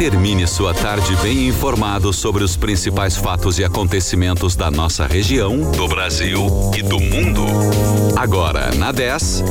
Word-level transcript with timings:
Termine 0.00 0.46
sua 0.46 0.72
tarde 0.72 1.14
bem 1.16 1.46
informado 1.46 2.10
sobre 2.10 2.42
os 2.42 2.56
principais 2.56 3.18
fatos 3.18 3.58
e 3.58 3.64
acontecimentos 3.64 4.56
da 4.56 4.70
nossa 4.70 5.06
região, 5.06 5.70
do 5.72 5.86
Brasil 5.86 6.46
e 6.74 6.80
do 6.80 6.98
mundo. 6.98 7.44
Agora, 8.16 8.74
na 8.76 8.92
10, 8.92 9.44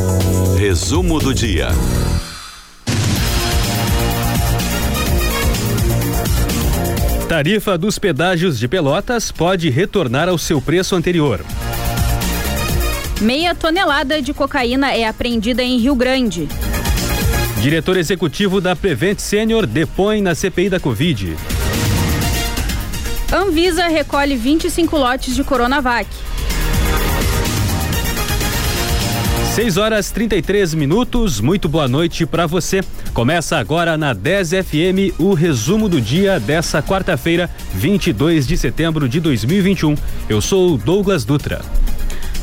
resumo 0.58 1.20
do 1.20 1.36
dia. 1.36 1.68
Tarifa 7.28 7.78
dos 7.78 8.00
pedágios 8.00 8.58
de 8.58 8.68
Pelotas 8.68 9.32
pode 9.32 9.70
retornar 9.70 10.28
ao 10.28 10.40
seu 10.40 10.60
preço 10.60 10.96
anterior. 10.96 11.46
Meia 13.22 13.54
tonelada 13.54 14.20
de 14.20 14.34
cocaína 14.34 14.94
é 14.94 15.06
apreendida 15.06 15.62
em 15.62 15.78
Rio 15.78 15.94
Grande. 15.94 16.50
Diretor 17.62 17.98
executivo 17.98 18.62
da 18.62 18.74
Prevent 18.74 19.20
Senior 19.20 19.66
depõe 19.66 20.22
na 20.22 20.34
CPI 20.34 20.70
da 20.70 20.80
Covid. 20.80 21.36
Anvisa 23.34 23.88
recolhe 23.88 24.38
25 24.38 24.98
lotes 24.98 25.36
de 25.36 25.44
Coronavac. 25.44 26.08
6 29.56 29.76
horas 29.76 30.10
33 30.10 30.74
minutos. 30.74 31.42
Muito 31.42 31.68
boa 31.68 31.88
noite 31.90 32.26
para 32.26 32.48
você. 32.48 32.80
Começa 33.14 33.58
agora 33.58 33.98
na 33.98 34.14
10 34.14 34.52
FM 34.52 35.20
o 35.20 35.34
resumo 35.34 35.90
do 35.90 36.00
dia 36.00 36.40
dessa 36.40 36.82
quarta-feira, 36.82 37.50
22 37.74 38.48
de 38.48 38.58
setembro 38.58 39.10
de 39.10 39.20
2021. 39.20 39.96
Eu 40.30 40.40
sou 40.40 40.78
Douglas 40.78 41.26
Dutra. 41.26 41.62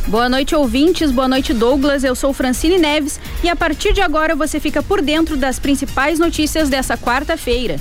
Boa 0.09 0.29
noite, 0.29 0.55
ouvintes. 0.55 1.11
Boa 1.11 1.27
noite, 1.27 1.53
Douglas. 1.53 2.05
Eu 2.05 2.15
sou 2.15 2.33
Francine 2.33 2.79
Neves 2.79 3.19
e 3.43 3.49
a 3.49 3.57
partir 3.57 3.93
de 3.93 4.01
agora 4.01 4.37
você 4.37 4.61
fica 4.61 4.81
por 4.81 5.03
dentro 5.03 5.37
das 5.37 5.59
principais 5.59 6.21
notícias 6.21 6.69
dessa 6.69 6.97
quarta-feira. 6.97 7.81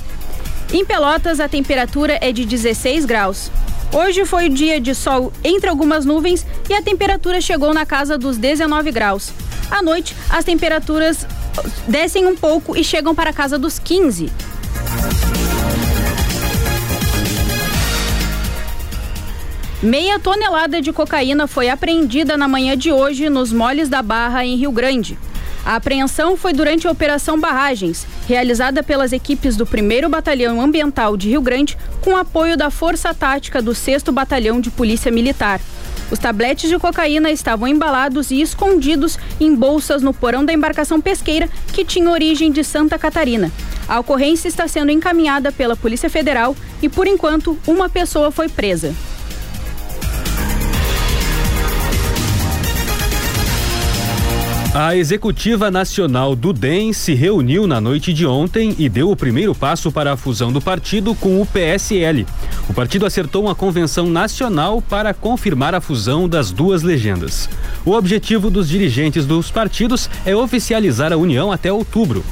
Em 0.72 0.84
Pelotas, 0.84 1.38
a 1.38 1.48
temperatura 1.48 2.18
é 2.20 2.32
de 2.32 2.44
16 2.44 3.04
graus. 3.04 3.48
Hoje 3.92 4.24
foi 4.24 4.48
dia 4.48 4.80
de 4.80 4.92
sol 4.92 5.32
entre 5.44 5.70
algumas 5.70 6.04
nuvens 6.04 6.44
e 6.68 6.74
a 6.74 6.82
temperatura 6.82 7.40
chegou 7.40 7.72
na 7.72 7.86
casa 7.86 8.18
dos 8.18 8.36
19 8.36 8.90
graus. 8.90 9.30
À 9.70 9.80
noite, 9.80 10.16
as 10.28 10.44
temperaturas 10.44 11.24
descem 11.86 12.26
um 12.26 12.34
pouco 12.34 12.76
e 12.76 12.82
chegam 12.82 13.14
para 13.14 13.30
a 13.30 13.32
casa 13.32 13.56
dos 13.56 13.78
15. 13.78 14.32
Meia 19.86 20.18
tonelada 20.18 20.82
de 20.82 20.92
cocaína 20.92 21.46
foi 21.46 21.68
apreendida 21.68 22.36
na 22.36 22.48
manhã 22.48 22.76
de 22.76 22.90
hoje 22.90 23.30
nos 23.30 23.52
moles 23.52 23.88
da 23.88 24.02
Barra, 24.02 24.44
em 24.44 24.56
Rio 24.56 24.72
Grande. 24.72 25.16
A 25.64 25.76
apreensão 25.76 26.36
foi 26.36 26.52
durante 26.52 26.88
a 26.88 26.90
Operação 26.90 27.38
Barragens, 27.38 28.04
realizada 28.26 28.82
pelas 28.82 29.12
equipes 29.12 29.54
do 29.54 29.62
1 29.62 30.10
Batalhão 30.10 30.60
Ambiental 30.60 31.16
de 31.16 31.28
Rio 31.28 31.40
Grande, 31.40 31.78
com 32.00 32.16
apoio 32.16 32.56
da 32.56 32.68
Força 32.68 33.14
Tática 33.14 33.62
do 33.62 33.76
6 33.76 34.02
Batalhão 34.12 34.60
de 34.60 34.72
Polícia 34.72 35.12
Militar. 35.12 35.60
Os 36.10 36.18
tabletes 36.18 36.68
de 36.68 36.80
cocaína 36.80 37.30
estavam 37.30 37.68
embalados 37.68 38.32
e 38.32 38.40
escondidos 38.40 39.16
em 39.38 39.54
bolsas 39.54 40.02
no 40.02 40.12
porão 40.12 40.44
da 40.44 40.52
embarcação 40.52 41.00
pesqueira 41.00 41.48
que 41.72 41.84
tinha 41.84 42.10
origem 42.10 42.50
de 42.50 42.64
Santa 42.64 42.98
Catarina. 42.98 43.52
A 43.86 44.00
ocorrência 44.00 44.48
está 44.48 44.66
sendo 44.66 44.90
encaminhada 44.90 45.52
pela 45.52 45.76
Polícia 45.76 46.10
Federal 46.10 46.56
e, 46.82 46.88
por 46.88 47.06
enquanto, 47.06 47.56
uma 47.68 47.88
pessoa 47.88 48.32
foi 48.32 48.48
presa. 48.48 48.92
A 54.78 54.94
executiva 54.94 55.70
nacional 55.70 56.36
do 56.36 56.52
DEM 56.52 56.92
se 56.92 57.14
reuniu 57.14 57.66
na 57.66 57.80
noite 57.80 58.12
de 58.12 58.26
ontem 58.26 58.76
e 58.78 58.90
deu 58.90 59.10
o 59.10 59.16
primeiro 59.16 59.54
passo 59.54 59.90
para 59.90 60.12
a 60.12 60.18
fusão 60.18 60.52
do 60.52 60.60
partido 60.60 61.14
com 61.14 61.40
o 61.40 61.46
PSL. 61.46 62.26
O 62.68 62.74
partido 62.74 63.06
acertou 63.06 63.44
uma 63.44 63.54
convenção 63.54 64.06
nacional 64.06 64.82
para 64.82 65.14
confirmar 65.14 65.74
a 65.74 65.80
fusão 65.80 66.28
das 66.28 66.50
duas 66.50 66.82
legendas. 66.82 67.48
O 67.86 67.92
objetivo 67.92 68.50
dos 68.50 68.68
dirigentes 68.68 69.24
dos 69.24 69.50
partidos 69.50 70.10
é 70.26 70.36
oficializar 70.36 71.10
a 71.10 71.16
união 71.16 71.50
até 71.50 71.72
outubro. 71.72 72.22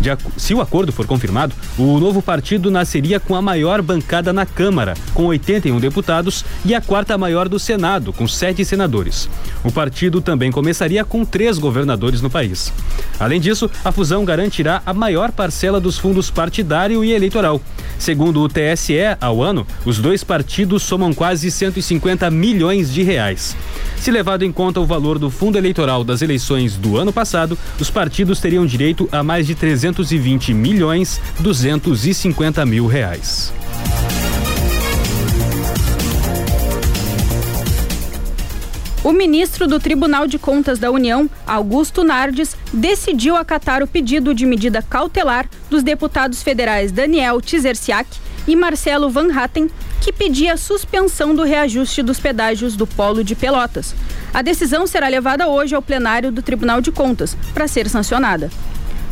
De, 0.00 0.10
se 0.36 0.54
o 0.54 0.60
acordo 0.60 0.92
for 0.92 1.06
confirmado, 1.06 1.54
o 1.78 1.98
novo 1.98 2.20
partido 2.20 2.70
nasceria 2.70 3.18
com 3.18 3.34
a 3.34 3.42
maior 3.42 3.80
bancada 3.82 4.32
na 4.32 4.44
Câmara, 4.44 4.94
com 5.14 5.26
81 5.26 5.78
deputados, 5.80 6.44
e 6.64 6.74
a 6.74 6.80
quarta 6.80 7.16
maior 7.16 7.48
do 7.48 7.58
Senado, 7.58 8.12
com 8.12 8.28
sete 8.28 8.64
senadores. 8.64 9.28
O 9.64 9.72
partido 9.72 10.20
também 10.20 10.50
começaria 10.50 11.04
com 11.04 11.24
três 11.24 11.58
governadores 11.58 12.20
no 12.20 12.30
país. 12.30 12.72
Além 13.18 13.40
disso, 13.40 13.70
a 13.84 13.90
fusão 13.90 14.24
garantirá 14.24 14.82
a 14.84 14.92
maior 14.92 15.32
parcela 15.32 15.80
dos 15.80 15.98
fundos 15.98 16.30
partidário 16.30 17.02
e 17.04 17.12
eleitoral. 17.12 17.60
Segundo 17.98 18.40
o 18.40 18.48
TSE, 18.48 18.94
ao 19.20 19.42
ano, 19.42 19.66
os 19.84 19.98
dois 19.98 20.22
partidos 20.22 20.82
somam 20.82 21.14
quase 21.14 21.50
150 21.50 22.30
milhões 22.30 22.92
de 22.92 23.02
reais. 23.02 23.56
Se 23.96 24.10
levado 24.10 24.44
em 24.44 24.52
conta 24.52 24.80
o 24.80 24.86
valor 24.86 25.18
do 25.18 25.30
fundo 25.30 25.56
eleitoral 25.56 26.04
das 26.04 26.20
eleições 26.20 26.76
do 26.76 26.96
ano 26.96 27.12
passado, 27.12 27.58
os 27.80 27.90
partidos 27.90 28.38
teriam 28.38 28.66
direito 28.66 29.08
a 29.10 29.22
mais 29.22 29.46
de 29.46 29.54
320 29.92 30.52
milhões 30.52 31.20
250 31.40 32.64
mil 32.66 32.86
reais. 32.86 33.52
O 39.04 39.12
ministro 39.12 39.68
do 39.68 39.78
Tribunal 39.78 40.26
de 40.26 40.36
Contas 40.38 40.80
da 40.80 40.90
União, 40.90 41.30
Augusto 41.46 42.02
Nardes, 42.02 42.56
decidiu 42.72 43.36
acatar 43.36 43.80
o 43.82 43.86
pedido 43.86 44.34
de 44.34 44.44
medida 44.44 44.82
cautelar 44.82 45.48
dos 45.70 45.84
deputados 45.84 46.42
federais 46.42 46.90
Daniel 46.90 47.40
Tizerciak 47.40 48.08
e 48.48 48.56
Marcelo 48.56 49.08
Van 49.08 49.32
Hatten, 49.32 49.70
que 50.00 50.12
pedia 50.12 50.54
a 50.54 50.56
suspensão 50.56 51.34
do 51.34 51.44
reajuste 51.44 52.02
dos 52.02 52.18
pedágios 52.18 52.74
do 52.74 52.86
Polo 52.86 53.22
de 53.22 53.36
Pelotas. 53.36 53.94
A 54.34 54.42
decisão 54.42 54.86
será 54.86 55.06
levada 55.06 55.46
hoje 55.46 55.74
ao 55.74 55.82
plenário 55.82 56.32
do 56.32 56.42
Tribunal 56.42 56.80
de 56.80 56.90
Contas 56.90 57.36
para 57.54 57.68
ser 57.68 57.88
sancionada. 57.88 58.50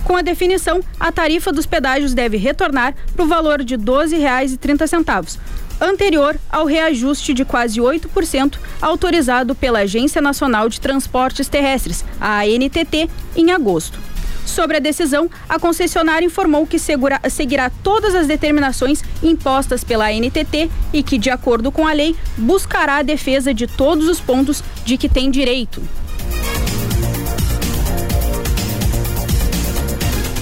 Com 0.04 0.16
a 0.16 0.22
definição, 0.22 0.80
a 1.00 1.10
tarifa 1.10 1.50
dos 1.50 1.64
pedágios 1.64 2.12
deve 2.12 2.36
retornar 2.36 2.94
para 3.16 3.24
o 3.24 3.28
valor 3.28 3.64
de 3.64 3.74
R$ 3.74 3.82
12,30, 3.82 5.38
anterior 5.80 6.38
ao 6.50 6.66
reajuste 6.66 7.32
de 7.32 7.44
quase 7.44 7.80
8% 7.80 8.58
autorizado 8.82 9.54
pela 9.54 9.80
Agência 9.80 10.20
Nacional 10.20 10.68
de 10.68 10.78
Transportes 10.78 11.48
Terrestres, 11.48 12.04
a 12.20 12.40
ANTT, 12.40 13.08
em 13.34 13.50
agosto. 13.50 13.98
Sobre 14.44 14.76
a 14.76 14.80
decisão, 14.80 15.30
a 15.48 15.58
concessionária 15.58 16.26
informou 16.26 16.66
que 16.66 16.78
segura, 16.78 17.18
seguirá 17.30 17.70
todas 17.82 18.14
as 18.14 18.26
determinações 18.26 19.02
impostas 19.22 19.82
pela 19.82 20.10
ANTT 20.10 20.70
e 20.92 21.02
que, 21.02 21.16
de 21.16 21.30
acordo 21.30 21.72
com 21.72 21.88
a 21.88 21.94
lei, 21.94 22.14
buscará 22.36 22.96
a 22.96 23.02
defesa 23.02 23.54
de 23.54 23.66
todos 23.66 24.06
os 24.06 24.20
pontos 24.20 24.62
de 24.84 24.98
que 24.98 25.08
tem 25.08 25.30
direito. 25.30 25.82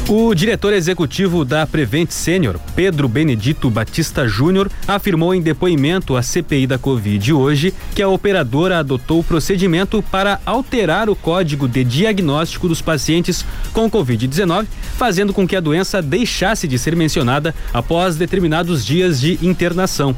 O 0.08 0.34
diretor 0.34 0.72
executivo 0.72 1.44
da 1.44 1.64
Prevent 1.64 2.10
Senior, 2.10 2.58
Pedro 2.74 3.08
Benedito 3.08 3.70
Batista 3.70 4.26
Júnior, 4.26 4.68
afirmou 4.86 5.32
em 5.32 5.40
depoimento 5.40 6.16
à 6.16 6.22
CPI 6.22 6.66
da 6.66 6.76
Covid 6.76 7.32
hoje 7.32 7.72
que 7.94 8.02
a 8.02 8.08
operadora 8.08 8.80
adotou 8.80 9.20
o 9.20 9.24
procedimento 9.24 10.02
para 10.10 10.40
alterar 10.44 11.08
o 11.08 11.14
código 11.14 11.68
de 11.68 11.84
diagnóstico 11.84 12.66
dos 12.66 12.82
pacientes 12.82 13.44
com 13.72 13.88
Covid-19, 13.88 14.66
fazendo 14.98 15.32
com 15.32 15.46
que 15.46 15.54
a 15.54 15.60
doença 15.60 16.02
deixasse 16.02 16.66
de 16.66 16.78
ser 16.78 16.96
mencionada 16.96 17.54
após 17.72 18.16
determinados 18.16 18.84
dias 18.84 19.20
de 19.20 19.38
internação. 19.40 20.16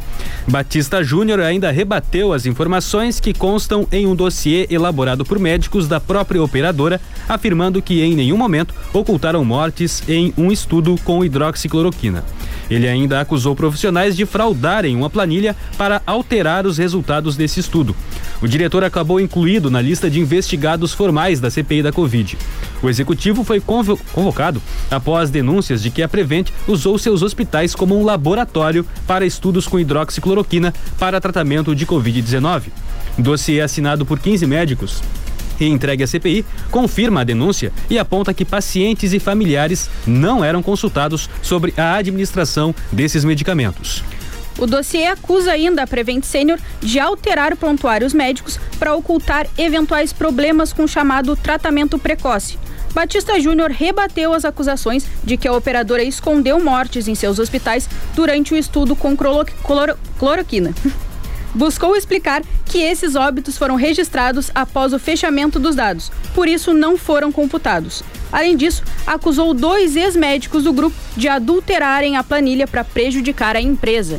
Batista 0.48 1.04
Júnior 1.04 1.40
ainda 1.40 1.70
rebateu 1.70 2.32
as 2.32 2.46
informações 2.46 3.20
que 3.20 3.34
constam 3.34 3.86
em 3.92 4.06
um 4.06 4.16
dossiê 4.16 4.66
elaborado 4.70 5.24
por 5.24 5.38
médicos 5.38 5.86
da 5.86 6.00
própria 6.00 6.42
operadora, 6.42 7.00
afirmando 7.28 7.82
que 7.82 8.02
em 8.02 8.14
nenhum 8.14 8.36
momento 8.36 8.74
ocultaram 8.92 9.44
mortes 9.44 9.83
em 10.08 10.32
um 10.36 10.50
estudo 10.50 10.96
com 11.04 11.24
hidroxicloroquina. 11.24 12.24
Ele 12.70 12.88
ainda 12.88 13.20
acusou 13.20 13.54
profissionais 13.54 14.16
de 14.16 14.24
fraudarem 14.24 14.96
uma 14.96 15.10
planilha 15.10 15.54
para 15.76 16.02
alterar 16.06 16.66
os 16.66 16.78
resultados 16.78 17.36
desse 17.36 17.60
estudo. 17.60 17.94
O 18.40 18.48
diretor 18.48 18.82
acabou 18.84 19.20
incluído 19.20 19.70
na 19.70 19.80
lista 19.80 20.10
de 20.10 20.20
investigados 20.20 20.92
formais 20.92 21.40
da 21.40 21.50
CPI 21.50 21.82
da 21.82 21.92
Covid. 21.92 22.36
O 22.82 22.88
executivo 22.88 23.44
foi 23.44 23.60
convocado 23.60 24.60
após 24.90 25.30
denúncias 25.30 25.82
de 25.82 25.90
que 25.90 26.02
a 26.02 26.08
Prevent 26.08 26.50
usou 26.66 26.98
seus 26.98 27.22
hospitais 27.22 27.74
como 27.74 27.98
um 27.98 28.04
laboratório 28.04 28.86
para 29.06 29.26
estudos 29.26 29.66
com 29.66 29.78
hidroxicloroquina 29.78 30.72
para 30.98 31.20
tratamento 31.20 31.74
de 31.74 31.86
Covid-19. 31.86 32.64
Dossiê 33.16 33.60
assinado 33.60 34.04
por 34.04 34.18
15 34.18 34.46
médicos 34.46 35.02
e 35.58 35.66
entregue 35.66 36.04
à 36.04 36.06
CPI, 36.06 36.44
confirma 36.70 37.20
a 37.20 37.24
denúncia 37.24 37.72
e 37.88 37.98
aponta 37.98 38.34
que 38.34 38.44
pacientes 38.44 39.12
e 39.12 39.18
familiares 39.18 39.88
não 40.06 40.44
eram 40.44 40.62
consultados 40.62 41.28
sobre 41.42 41.74
a 41.76 41.96
administração 41.96 42.74
desses 42.92 43.24
medicamentos. 43.24 44.02
O 44.58 44.66
dossiê 44.66 45.06
acusa 45.06 45.52
ainda 45.52 45.82
a 45.82 45.86
Prevent 45.86 46.24
Senior 46.24 46.58
de 46.80 47.00
alterar 47.00 47.56
prontuários 47.56 48.14
médicos 48.14 48.58
para 48.78 48.94
ocultar 48.94 49.48
eventuais 49.58 50.12
problemas 50.12 50.72
com 50.72 50.84
o 50.84 50.88
chamado 50.88 51.34
tratamento 51.34 51.98
precoce. 51.98 52.56
Batista 52.94 53.40
Júnior 53.40 53.72
rebateu 53.72 54.32
as 54.32 54.44
acusações 54.44 55.04
de 55.24 55.36
que 55.36 55.48
a 55.48 55.52
operadora 55.52 56.04
escondeu 56.04 56.62
mortes 56.62 57.08
em 57.08 57.14
seus 57.16 57.40
hospitais 57.40 57.88
durante 58.14 58.54
o 58.54 58.56
estudo 58.56 58.94
com 58.94 59.16
cloroquina. 60.16 60.72
Buscou 61.54 61.94
explicar 61.94 62.42
que 62.66 62.78
esses 62.78 63.14
óbitos 63.14 63.56
foram 63.56 63.76
registrados 63.76 64.50
após 64.54 64.92
o 64.92 64.98
fechamento 64.98 65.60
dos 65.60 65.76
dados, 65.76 66.10
por 66.34 66.48
isso 66.48 66.74
não 66.74 66.96
foram 66.96 67.30
computados. 67.30 68.02
Além 68.32 68.56
disso, 68.56 68.82
acusou 69.06 69.54
dois 69.54 69.94
ex-médicos 69.94 70.64
do 70.64 70.72
grupo 70.72 70.96
de 71.16 71.28
adulterarem 71.28 72.16
a 72.16 72.24
planilha 72.24 72.66
para 72.66 72.82
prejudicar 72.82 73.54
a 73.54 73.60
empresa. 73.60 74.18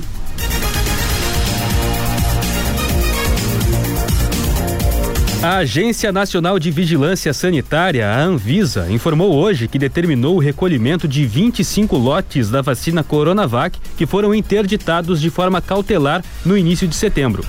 A 5.46 5.58
Agência 5.58 6.12
Nacional 6.12 6.58
de 6.58 6.72
Vigilância 6.72 7.32
Sanitária, 7.32 8.10
a 8.10 8.20
Anvisa, 8.20 8.88
informou 8.90 9.32
hoje 9.32 9.68
que 9.68 9.78
determinou 9.78 10.38
o 10.38 10.40
recolhimento 10.40 11.08
de 11.08 11.24
25 11.24 11.96
lotes 11.96 12.50
da 12.50 12.64
vacina 12.64 13.04
Coronavac 13.04 13.80
que 13.96 14.08
foram 14.08 14.34
interditados 14.34 15.22
de 15.22 15.30
forma 15.30 15.62
cautelar 15.62 16.26
no 16.44 16.58
início 16.58 16.88
de 16.88 16.96
setembro. 16.96 17.46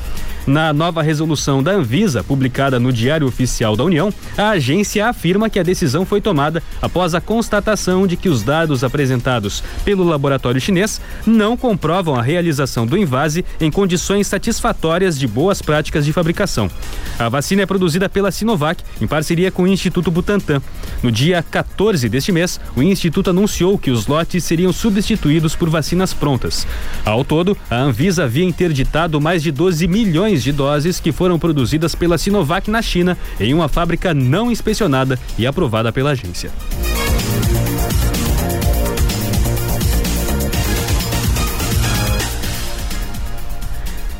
Na 0.47 0.73
nova 0.73 1.03
resolução 1.03 1.61
da 1.61 1.73
Anvisa, 1.73 2.23
publicada 2.23 2.79
no 2.79 2.93
Diário 2.93 3.27
Oficial 3.27 3.75
da 3.75 3.83
União, 3.83 4.15
a 4.39 4.51
agência 4.51 5.09
afirma 5.09 5.51
que 5.51 5.59
a 5.59 5.63
decisão 5.63 6.07
foi 6.07 6.21
tomada 6.21 6.63
após 6.81 7.17
a 7.17 7.21
constatação 7.21 8.07
de 8.07 8.17
que 8.17 8.29
os 8.29 8.45
dados 8.45 8.85
apresentados 8.85 9.65
pelo 9.85 10.05
laboratório 10.05 10.61
chinês 10.61 11.01
não 11.27 11.57
comprovam 11.57 12.15
a 12.15 12.23
realização 12.23 12.87
do 12.87 12.97
invase 12.97 13.45
em 13.61 13.73
condições 13.73 14.29
satisfatórias 14.29 15.19
de 15.19 15.27
boas 15.27 15.61
práticas 15.61 16.05
de 16.05 16.13
fabricação. 16.13 16.71
A 17.19 17.29
vacina 17.29 17.63
é 17.63 17.67
produzida 17.67 18.09
pela 18.09 18.31
Sinovac 18.31 18.85
em 19.01 19.07
parceria 19.07 19.51
com 19.51 19.65
o 19.65 19.67
Instituto 19.67 20.13
Butantan. 20.13 20.63
No 21.03 21.11
dia 21.11 21.43
14 21.43 22.09
deste 22.09 22.31
mês, 22.31 22.61
o 22.77 22.83
instituto 22.83 23.31
anunciou 23.31 23.77
que 23.77 23.91
os 23.91 24.07
lotes 24.07 24.45
seriam 24.45 24.73
substituídos 24.73 25.57
por 25.57 25.69
vacinas 25.69 26.15
prontas. 26.15 26.67
Ao 27.05 27.25
todo, 27.25 27.57
a 27.69 27.77
Anvisa 27.77 28.25
havia 28.25 28.45
interditado 28.45 29.21
mais 29.21 29.43
de 29.43 29.51
12 29.51 29.89
milhões 29.89 30.36
milhões 30.37 30.43
de 30.43 30.53
doses 30.53 31.01
que 31.01 31.13
foram 31.13 31.39
produzidas 31.39 31.95
pela 31.95 32.19
Sinovac 32.19 32.71
na 32.71 32.83
China 32.83 33.17
em 33.41 33.55
uma 33.55 33.69
fábrica 33.69 34.13
não 34.13 34.51
inspecionada 34.51 35.19
e 35.39 35.47
aprovada 35.47 35.93
pela 35.93 36.11
agência. 36.11 36.51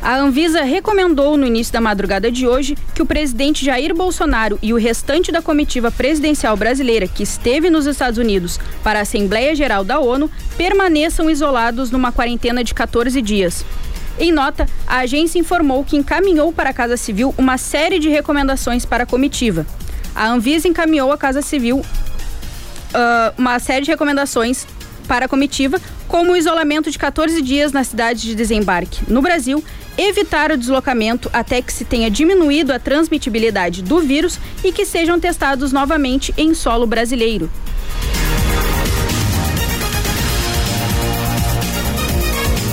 A 0.01 0.19
Anvisa 0.19 0.63
recomendou 0.63 1.35
no 1.35 1.45
início 1.45 1.73
da 1.73 1.81
madrugada 1.81 2.31
de 2.31 2.47
hoje 2.47 2.77
que 2.95 3.01
o 3.01 3.05
presidente 3.05 3.65
Jair 3.65 3.93
Bolsonaro 3.93 4.57
e 4.61 4.71
o 4.71 4.77
restante 4.77 5.33
da 5.33 5.41
comitiva 5.41 5.91
presidencial 5.91 6.55
brasileira 6.55 7.09
que 7.09 7.23
esteve 7.23 7.69
nos 7.69 7.85
Estados 7.85 8.17
Unidos 8.17 8.57
para 8.81 8.99
a 8.99 9.01
Assembleia 9.01 9.53
Geral 9.53 9.83
da 9.83 9.99
ONU 9.99 10.31
permaneçam 10.57 11.29
isolados 11.29 11.91
numa 11.91 12.13
quarentena 12.13 12.63
de 12.63 12.73
14 12.73 13.21
dias. 13.21 13.65
Em 14.19 14.31
nota, 14.31 14.65
a 14.87 14.99
agência 14.99 15.37
informou 15.37 15.83
que 15.83 15.95
encaminhou 15.95 16.51
para 16.51 16.71
a 16.71 16.73
Casa 16.73 16.97
Civil 16.97 17.33
uma 17.37 17.57
série 17.57 17.99
de 17.99 18.09
recomendações 18.09 18.83
para 18.83 19.03
a 19.03 19.05
comitiva. 19.05 19.65
A 20.15 20.27
Anvisa 20.27 20.67
encaminhou 20.67 21.11
à 21.11 21.17
Casa 21.17 21.41
Civil 21.43 21.77
uh, 21.77 23.33
uma 23.37 23.59
série 23.59 23.85
de 23.85 23.91
recomendações 23.91 24.65
para 25.07 25.25
a 25.25 25.29
comitiva, 25.29 25.79
como 26.07 26.31
o 26.31 26.35
isolamento 26.35 26.89
de 26.89 26.97
14 26.97 27.41
dias 27.41 27.71
na 27.71 27.83
cidade 27.83 28.21
de 28.21 28.33
desembarque 28.33 29.01
no 29.07 29.21
Brasil, 29.21 29.63
evitar 29.97 30.51
o 30.51 30.57
deslocamento 30.57 31.29
até 31.31 31.61
que 31.61 31.71
se 31.71 31.85
tenha 31.85 32.09
diminuído 32.09 32.73
a 32.73 32.79
transmitibilidade 32.79 33.83
do 33.83 33.99
vírus 33.99 34.39
e 34.63 34.71
que 34.71 34.85
sejam 34.85 35.19
testados 35.19 35.71
novamente 35.71 36.33
em 36.37 36.53
solo 36.53 36.87
brasileiro. 36.87 37.49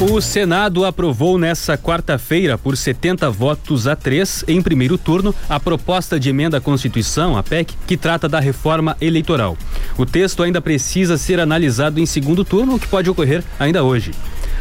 O 0.06 0.20
Senado 0.20 0.84
aprovou 0.84 1.38
nessa 1.38 1.78
quarta-feira, 1.78 2.58
por 2.58 2.76
70 2.76 3.30
votos 3.30 3.86
a 3.86 3.96
3, 3.96 4.44
em 4.46 4.60
primeiro 4.60 4.98
turno, 4.98 5.34
a 5.48 5.58
proposta 5.58 6.20
de 6.20 6.28
emenda 6.28 6.58
à 6.58 6.60
Constituição, 6.60 7.38
a 7.38 7.42
PEC, 7.42 7.74
que 7.86 7.96
trata 7.96 8.28
da 8.28 8.38
reforma 8.38 8.98
eleitoral. 9.00 9.56
O 9.96 10.04
texto 10.04 10.42
ainda 10.42 10.60
precisa 10.60 11.16
ser 11.16 11.40
analisado 11.40 11.98
em 11.98 12.04
segundo 12.04 12.44
turno, 12.44 12.74
o 12.74 12.78
que 12.78 12.86
pode 12.86 13.08
ocorrer 13.08 13.42
ainda 13.58 13.82
hoje. 13.82 14.10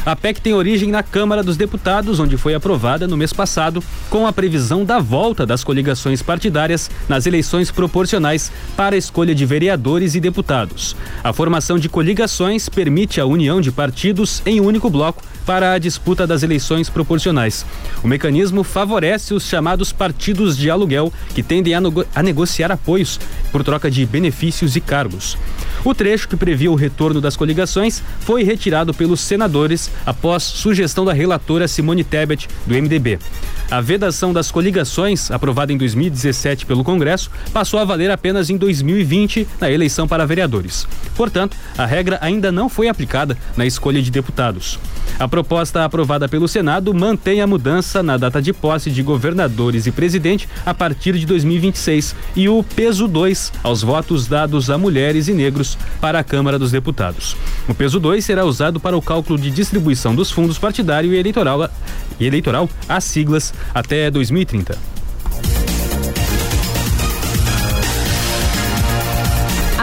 A 0.06 0.18
PEC 0.18 0.42
tem 0.42 0.54
origem 0.54 0.90
na 0.90 1.02
Câmara 1.02 1.42
dos 1.42 1.56
Deputados, 1.56 2.20
onde 2.20 2.36
foi 2.36 2.54
aprovada 2.54 3.08
no 3.08 3.16
mês 3.16 3.32
passado, 3.32 3.82
com 4.10 4.28
a 4.28 4.34
previsão 4.34 4.84
da 4.84 5.00
volta 5.00 5.46
das 5.46 5.64
coligações 5.64 6.22
partidárias 6.22 6.92
nas 7.08 7.26
eleições 7.26 7.72
proporcionais 7.72 8.52
para 8.76 8.96
a 8.96 8.98
escolha 8.98 9.34
de 9.34 9.46
vereadores 9.46 10.14
e 10.14 10.20
deputados. 10.20 10.94
A 11.24 11.32
formação 11.32 11.80
de 11.80 11.88
coligações 11.88 12.68
permite 12.68 13.22
a 13.22 13.26
união 13.26 13.62
de 13.62 13.72
partidos 13.72 14.42
em 14.46 14.60
um 14.60 14.66
único 14.66 14.90
bloco 14.90 15.24
para 15.46 15.74
a 15.74 15.78
disputa 15.78 16.28
das 16.28 16.44
eleições 16.44 16.90
proporcionais. 16.90 17.66
O 18.04 18.08
mecanismo 18.08 18.64
favorece 18.64 19.34
os 19.34 19.48
chamados 19.48 19.94
partidos 19.94 20.58
de 20.58 20.70
aluguel, 20.70 21.14
que 21.34 21.44
tendem 21.44 21.76
a, 21.76 21.80
a 22.16 22.24
negociar 22.24 22.72
apoios 22.72 23.20
por 23.52 23.64
troca 23.64 23.90
de 23.90 24.06
benefícios 24.06 24.76
e 24.76 24.82
cargos. 24.82 25.38
O 25.84 25.94
trecho 25.94 26.30
que 26.30 26.38
previa 26.38 26.72
o 26.72 26.76
retorno 26.76 27.20
das 27.20 27.36
coligações 27.36 28.02
foi 28.22 28.44
retirado 28.44 28.94
pelos 28.94 29.20
senadores 29.20 29.92
após 30.06 30.44
sugestão 30.44 31.06
da 31.06 31.14
relatora 31.14 31.68
Simone 31.68 32.04
Tebet, 32.04 32.48
do 32.66 32.74
MDB. 32.74 33.20
A 33.72 33.82
vedação 33.82 34.34
das 34.34 34.52
coligações, 34.52 35.32
aprovada 35.32 35.74
em 35.74 35.78
2017 35.78 36.66
pelo 36.66 36.84
Congresso, 36.84 37.32
passou 37.52 37.80
a 37.80 37.86
valer 37.86 38.12
apenas 38.12 38.50
em 38.50 38.58
2020 38.58 39.48
na 39.60 39.72
eleição 39.72 40.08
para 40.08 40.26
vereadores. 40.26 40.88
Portanto, 41.16 41.56
a 41.78 41.86
regra 41.86 42.18
ainda 42.22 42.52
não 42.52 42.70
foi 42.70 42.88
aplicada 42.88 43.38
na 43.56 43.66
escolha 43.66 44.02
de 44.02 44.12
deputados. 44.12 44.78
A 45.20 45.28
proposta 45.28 45.86
aprovada 45.86 46.28
pelo 46.28 46.48
Senado 46.48 46.94
mantém 46.94 47.42
a 47.42 47.48
mudança 47.48 48.04
na 48.04 48.18
data 48.18 48.42
de 48.42 48.52
posse 48.52 48.92
de 48.92 49.02
governadores 49.02 49.88
e 49.88 49.92
presidente 49.92 50.48
a 50.66 50.74
partir 50.74 51.18
de 51.18 51.26
2026 51.26 52.16
e 52.36 52.50
o 52.50 52.64
peso 52.64 53.08
2 53.08 53.54
aos 53.64 53.82
votos 53.82 54.28
dados 54.28 54.70
a 54.70 54.78
mulheres 54.78 55.28
e 55.28 55.34
negros 55.34 55.78
para 56.02 56.20
a 56.20 56.24
Câmara 56.24 56.60
dos 56.60 56.72
Deputados. 56.72 57.36
O 57.68 57.74
peso 57.74 58.00
2 58.00 58.24
será 58.26 58.44
usado 58.44 58.80
para 58.80 58.98
o 58.98 59.02
cálculo 59.02 59.40
de 59.40 59.50
distribuição 59.50 59.83
dos 60.16 60.32
fundos 60.32 60.58
partidário 60.58 61.14
e 61.14 61.18
eleitoral, 61.18 61.70
e 62.20 62.26
eleitoral 62.26 62.70
às 62.88 63.04
siglas 63.04 63.54
até 63.74 64.10
2030. 64.10 64.94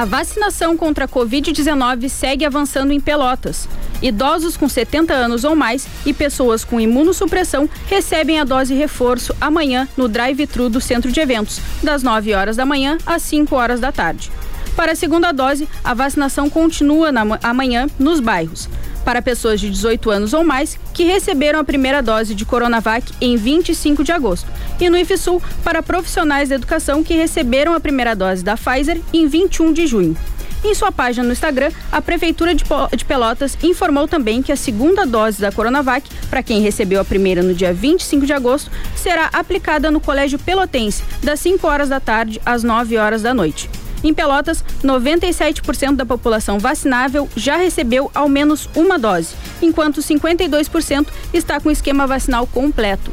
A 0.00 0.04
vacinação 0.06 0.78
contra 0.78 1.04
a 1.04 1.08
Covid-19 1.08 2.08
segue 2.08 2.46
avançando 2.46 2.90
em 2.90 2.98
Pelotas. 2.98 3.68
Idosos 4.00 4.56
com 4.56 4.66
70 4.66 5.12
anos 5.12 5.44
ou 5.44 5.54
mais 5.54 5.86
e 6.06 6.14
pessoas 6.14 6.64
com 6.64 6.80
imunossupressão 6.80 7.68
recebem 7.86 8.40
a 8.40 8.44
dose 8.44 8.72
reforço 8.72 9.36
amanhã 9.38 9.86
no 9.98 10.08
drive-thru 10.08 10.70
do 10.70 10.80
centro 10.80 11.12
de 11.12 11.20
eventos, 11.20 11.60
das 11.82 12.02
9 12.02 12.32
horas 12.32 12.56
da 12.56 12.64
manhã 12.64 12.96
às 13.04 13.20
5 13.24 13.54
horas 13.54 13.78
da 13.78 13.92
tarde. 13.92 14.32
Para 14.74 14.92
a 14.92 14.96
segunda 14.96 15.32
dose, 15.32 15.68
a 15.84 15.92
vacinação 15.92 16.48
continua 16.48 17.12
na, 17.12 17.38
amanhã 17.42 17.86
nos 17.98 18.20
bairros 18.20 18.70
para 19.10 19.20
pessoas 19.20 19.58
de 19.58 19.68
18 19.68 20.08
anos 20.08 20.32
ou 20.32 20.44
mais 20.44 20.78
que 20.94 21.02
receberam 21.02 21.58
a 21.58 21.64
primeira 21.64 22.00
dose 22.00 22.32
de 22.32 22.44
Coronavac 22.44 23.12
em 23.20 23.36
25 23.36 24.04
de 24.04 24.12
agosto, 24.12 24.46
e 24.80 24.88
no 24.88 24.96
IFSUL 24.96 25.42
para 25.64 25.82
profissionais 25.82 26.48
da 26.48 26.54
educação 26.54 27.02
que 27.02 27.14
receberam 27.14 27.74
a 27.74 27.80
primeira 27.80 28.14
dose 28.14 28.44
da 28.44 28.56
Pfizer 28.56 29.00
em 29.12 29.26
21 29.26 29.72
de 29.72 29.84
junho. 29.88 30.16
Em 30.62 30.72
sua 30.76 30.92
página 30.92 31.26
no 31.26 31.32
Instagram, 31.32 31.72
a 31.90 32.00
Prefeitura 32.00 32.54
de 32.54 33.04
Pelotas 33.04 33.58
informou 33.64 34.06
também 34.06 34.42
que 34.42 34.52
a 34.52 34.56
segunda 34.56 35.04
dose 35.04 35.40
da 35.40 35.50
Coronavac, 35.50 36.08
para 36.28 36.44
quem 36.44 36.60
recebeu 36.60 37.00
a 37.00 37.04
primeira 37.04 37.42
no 37.42 37.52
dia 37.52 37.74
25 37.74 38.24
de 38.24 38.32
agosto, 38.32 38.70
será 38.94 39.28
aplicada 39.32 39.90
no 39.90 39.98
Colégio 39.98 40.38
Pelotense, 40.38 41.02
das 41.20 41.40
5 41.40 41.66
horas 41.66 41.88
da 41.88 41.98
tarde 41.98 42.40
às 42.46 42.62
9 42.62 42.96
horas 42.96 43.22
da 43.22 43.34
noite. 43.34 43.68
Em 44.02 44.14
Pelotas, 44.14 44.64
97% 44.82 45.96
da 45.96 46.06
população 46.06 46.58
vacinável 46.58 47.28
já 47.36 47.56
recebeu 47.56 48.10
ao 48.14 48.28
menos 48.28 48.68
uma 48.74 48.98
dose, 48.98 49.34
enquanto 49.60 50.00
52% 50.00 51.06
está 51.32 51.60
com 51.60 51.68
o 51.68 51.72
esquema 51.72 52.06
vacinal 52.06 52.46
completo. 52.46 53.10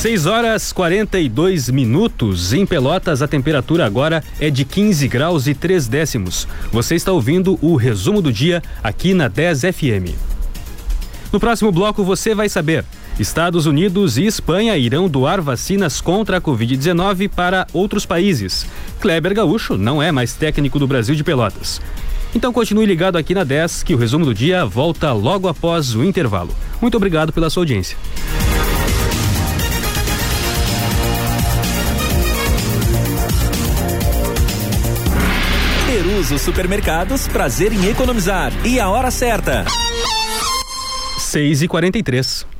Seis 0.00 0.24
horas 0.24 0.72
42 0.72 1.68
minutos. 1.68 2.54
Em 2.54 2.64
Pelotas, 2.64 3.20
a 3.20 3.28
temperatura 3.28 3.84
agora 3.84 4.24
é 4.40 4.48
de 4.48 4.64
15 4.64 5.06
graus 5.06 5.46
e 5.46 5.52
3 5.52 5.86
décimos. 5.88 6.48
Você 6.72 6.94
está 6.94 7.12
ouvindo 7.12 7.58
o 7.60 7.76
resumo 7.76 8.22
do 8.22 8.32
dia 8.32 8.62
aqui 8.82 9.12
na 9.12 9.28
10 9.28 9.60
FM. 9.60 10.29
No 11.32 11.38
próximo 11.38 11.70
bloco 11.70 12.02
você 12.02 12.34
vai 12.34 12.48
saber. 12.48 12.84
Estados 13.18 13.66
Unidos 13.66 14.16
e 14.16 14.26
Espanha 14.26 14.76
irão 14.76 15.08
doar 15.08 15.40
vacinas 15.40 16.00
contra 16.00 16.38
a 16.38 16.40
Covid-19 16.40 17.28
para 17.28 17.66
outros 17.72 18.04
países. 18.04 18.66
Kleber 19.00 19.34
Gaúcho 19.34 19.76
não 19.76 20.02
é 20.02 20.10
mais 20.10 20.34
técnico 20.34 20.78
do 20.78 20.86
Brasil 20.86 21.14
de 21.14 21.22
Pelotas. 21.22 21.80
Então 22.34 22.52
continue 22.52 22.86
ligado 22.86 23.16
aqui 23.16 23.34
na 23.34 23.44
10, 23.44 23.82
que 23.82 23.94
o 23.94 23.98
resumo 23.98 24.24
do 24.24 24.34
dia 24.34 24.64
volta 24.64 25.12
logo 25.12 25.48
após 25.48 25.94
o 25.94 26.04
intervalo. 26.04 26.54
Muito 26.80 26.96
obrigado 26.96 27.32
pela 27.32 27.50
sua 27.50 27.62
audiência. 27.62 27.96
Peruso 35.86 36.38
Supermercados, 36.38 37.26
prazer 37.28 37.72
em 37.72 37.86
economizar. 37.86 38.52
E 38.64 38.78
a 38.78 38.88
hora 38.88 39.10
certa. 39.10 39.64
6 41.30 41.62
e 41.62 41.68
43 41.68 42.59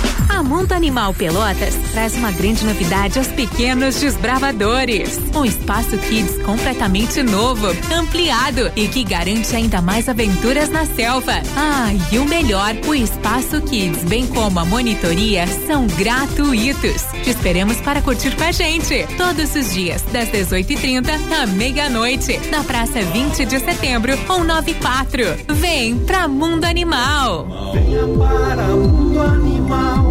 Mundo 0.43 0.71
Animal 0.71 1.13
Pelotas 1.13 1.75
traz 1.91 2.15
uma 2.15 2.31
grande 2.31 2.65
novidade 2.65 3.17
aos 3.19 3.27
pequenos 3.27 3.99
desbravadores. 3.99 5.19
Um 5.35 5.45
espaço 5.45 5.97
kids 5.97 6.41
completamente 6.43 7.21
novo, 7.21 7.67
ampliado 7.93 8.71
e 8.75 8.87
que 8.87 9.03
garante 9.03 9.55
ainda 9.55 9.81
mais 9.81 10.09
aventuras 10.09 10.69
na 10.69 10.85
selva. 10.85 11.33
Ah, 11.55 11.91
e 12.11 12.17
o 12.17 12.25
melhor, 12.25 12.75
o 12.87 12.93
espaço 12.93 13.61
kids, 13.61 14.03
bem 14.03 14.25
como 14.27 14.59
a 14.59 14.65
monitoria, 14.65 15.45
são 15.67 15.87
gratuitos. 15.87 17.03
Te 17.23 17.29
esperamos 17.29 17.77
para 17.77 18.01
curtir 18.01 18.35
com 18.35 18.43
a 18.43 18.51
gente 18.51 19.05
todos 19.17 19.55
os 19.55 19.73
dias, 19.73 20.01
das 20.11 20.29
18h30 20.29 21.09
à 21.41 21.47
meia-noite, 21.47 22.39
na 22.49 22.63
Praça 22.63 23.01
20 23.01 23.45
de 23.45 23.59
Setembro, 23.59 24.17
194. 24.17 25.23
Vem 25.55 25.97
pra 25.99 26.27
Mundo 26.27 26.65
Animal. 26.65 27.71
Venha 27.73 28.07
para 28.17 28.67
Mundo 28.67 29.21
Animal. 29.21 30.10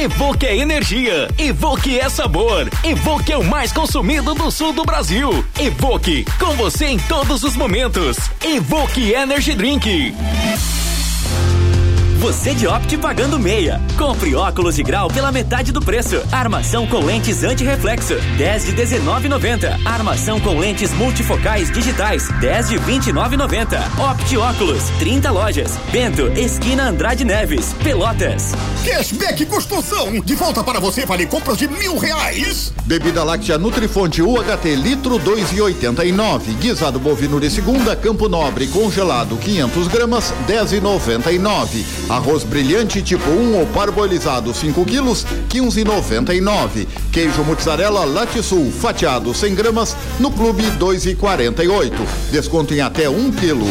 Evoque 0.00 0.46
é 0.46 0.56
energia, 0.56 1.26
Evoque 1.36 1.98
é 1.98 2.08
sabor, 2.08 2.68
Evoque 2.84 3.32
é 3.32 3.36
o 3.36 3.42
mais 3.42 3.72
consumido 3.72 4.32
do 4.32 4.48
sul 4.48 4.72
do 4.72 4.84
Brasil. 4.84 5.44
Evoque, 5.58 6.24
com 6.38 6.54
você 6.54 6.86
em 6.86 6.98
todos 7.00 7.42
os 7.42 7.56
momentos. 7.56 8.16
Evoque 8.40 9.12
Energy 9.12 9.56
Drink. 9.56 10.14
Você 12.18 12.52
de 12.52 12.66
Opt 12.66 12.98
pagando 12.98 13.38
meia. 13.38 13.80
Compre 13.96 14.34
óculos 14.34 14.74
de 14.74 14.82
grau 14.82 15.06
pela 15.08 15.30
metade 15.30 15.70
do 15.70 15.80
preço. 15.80 16.20
Armação 16.32 16.84
com 16.84 16.98
lentes 16.98 17.44
anti-reflexo, 17.44 18.16
10 18.36 18.66
de 18.66 18.72
19,90. 18.72 19.86
Armação 19.86 20.40
com 20.40 20.58
lentes 20.58 20.92
multifocais 20.94 21.70
digitais, 21.70 22.28
10 22.40 22.70
de 22.70 22.76
29,90. 22.80 23.78
Opt 24.10 24.36
Óculos, 24.36 24.82
30 24.98 25.30
lojas. 25.30 25.78
Bento, 25.92 26.26
esquina 26.36 26.88
Andrade 26.88 27.24
Neves, 27.24 27.72
Pelotas. 27.84 28.52
Cashback 28.84 29.46
Construção, 29.46 30.18
de 30.20 30.34
volta 30.34 30.64
para 30.64 30.80
você 30.80 31.06
vale 31.06 31.24
compras 31.24 31.56
de 31.56 31.68
mil 31.68 31.98
reais. 31.98 32.72
Bebida 32.84 33.22
láctea 33.22 33.58
Nutrifonte 33.58 34.22
UHT 34.22 34.74
litro 34.74 35.20
2,89. 35.20 36.58
Guisado 36.58 36.98
bovino 36.98 37.38
de 37.38 37.48
segunda, 37.48 37.94
Campo 37.94 38.28
Nobre 38.28 38.66
congelado 38.66 39.36
500 39.36 39.86
gramas, 39.86 40.34
10,99. 40.48 42.07
Arroz 42.08 42.42
brilhante 42.42 43.02
tipo 43.02 43.28
1 43.30 43.58
ou 43.58 43.66
parboilizado 43.66 44.54
5 44.54 44.84
quilos, 44.86 45.26
15,99. 45.50 46.86
Queijo 47.12 47.44
mozzarella 47.44 48.04
Latisul 48.04 48.72
fatiado 48.72 49.34
100 49.34 49.54
gramas 49.54 49.96
no 50.18 50.30
Clube 50.30 50.62
2,48. 50.78 51.92
Desconto 52.30 52.72
em 52.72 52.80
até 52.80 53.10
1 53.10 53.32
quilo. 53.32 53.66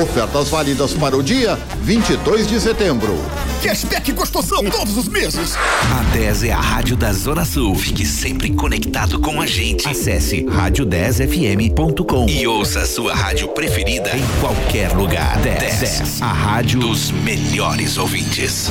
Ofertas 0.00 0.48
válidas 0.48 0.94
para 0.94 1.16
o 1.16 1.22
dia 1.22 1.58
22 1.82 2.46
de 2.46 2.60
setembro. 2.60 3.18
Cashback 3.62 4.12
gostoção 4.12 4.64
todos 4.64 4.96
os 4.96 5.06
meses. 5.06 5.54
A 5.56 6.02
10 6.14 6.44
é 6.44 6.52
a 6.52 6.60
rádio 6.60 6.96
da 6.96 7.12
Zona 7.12 7.44
Sul. 7.44 7.74
Fique 7.74 8.06
sempre 8.06 8.50
conectado 8.54 9.20
com 9.20 9.40
a 9.40 9.46
gente. 9.46 9.86
Acesse 9.86 10.44
rádio10fm.com 10.44 12.26
e 12.26 12.46
ouça 12.46 12.80
a 12.80 12.86
sua 12.86 13.14
rádio 13.14 13.48
preferida 13.48 14.10
em 14.16 14.40
qualquer 14.40 14.92
lugar. 14.92 15.38
10, 15.40 15.78
10 15.80 16.22
a 16.22 16.32
rádio 16.32 16.80
dos 16.80 17.10
melhores 17.10 17.98
ouvintes. 17.98 18.70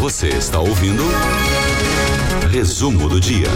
Você 0.00 0.28
está 0.28 0.60
ouvindo 0.60 1.02
Resumo 2.50 3.08
do 3.08 3.20
dia. 3.20 3.48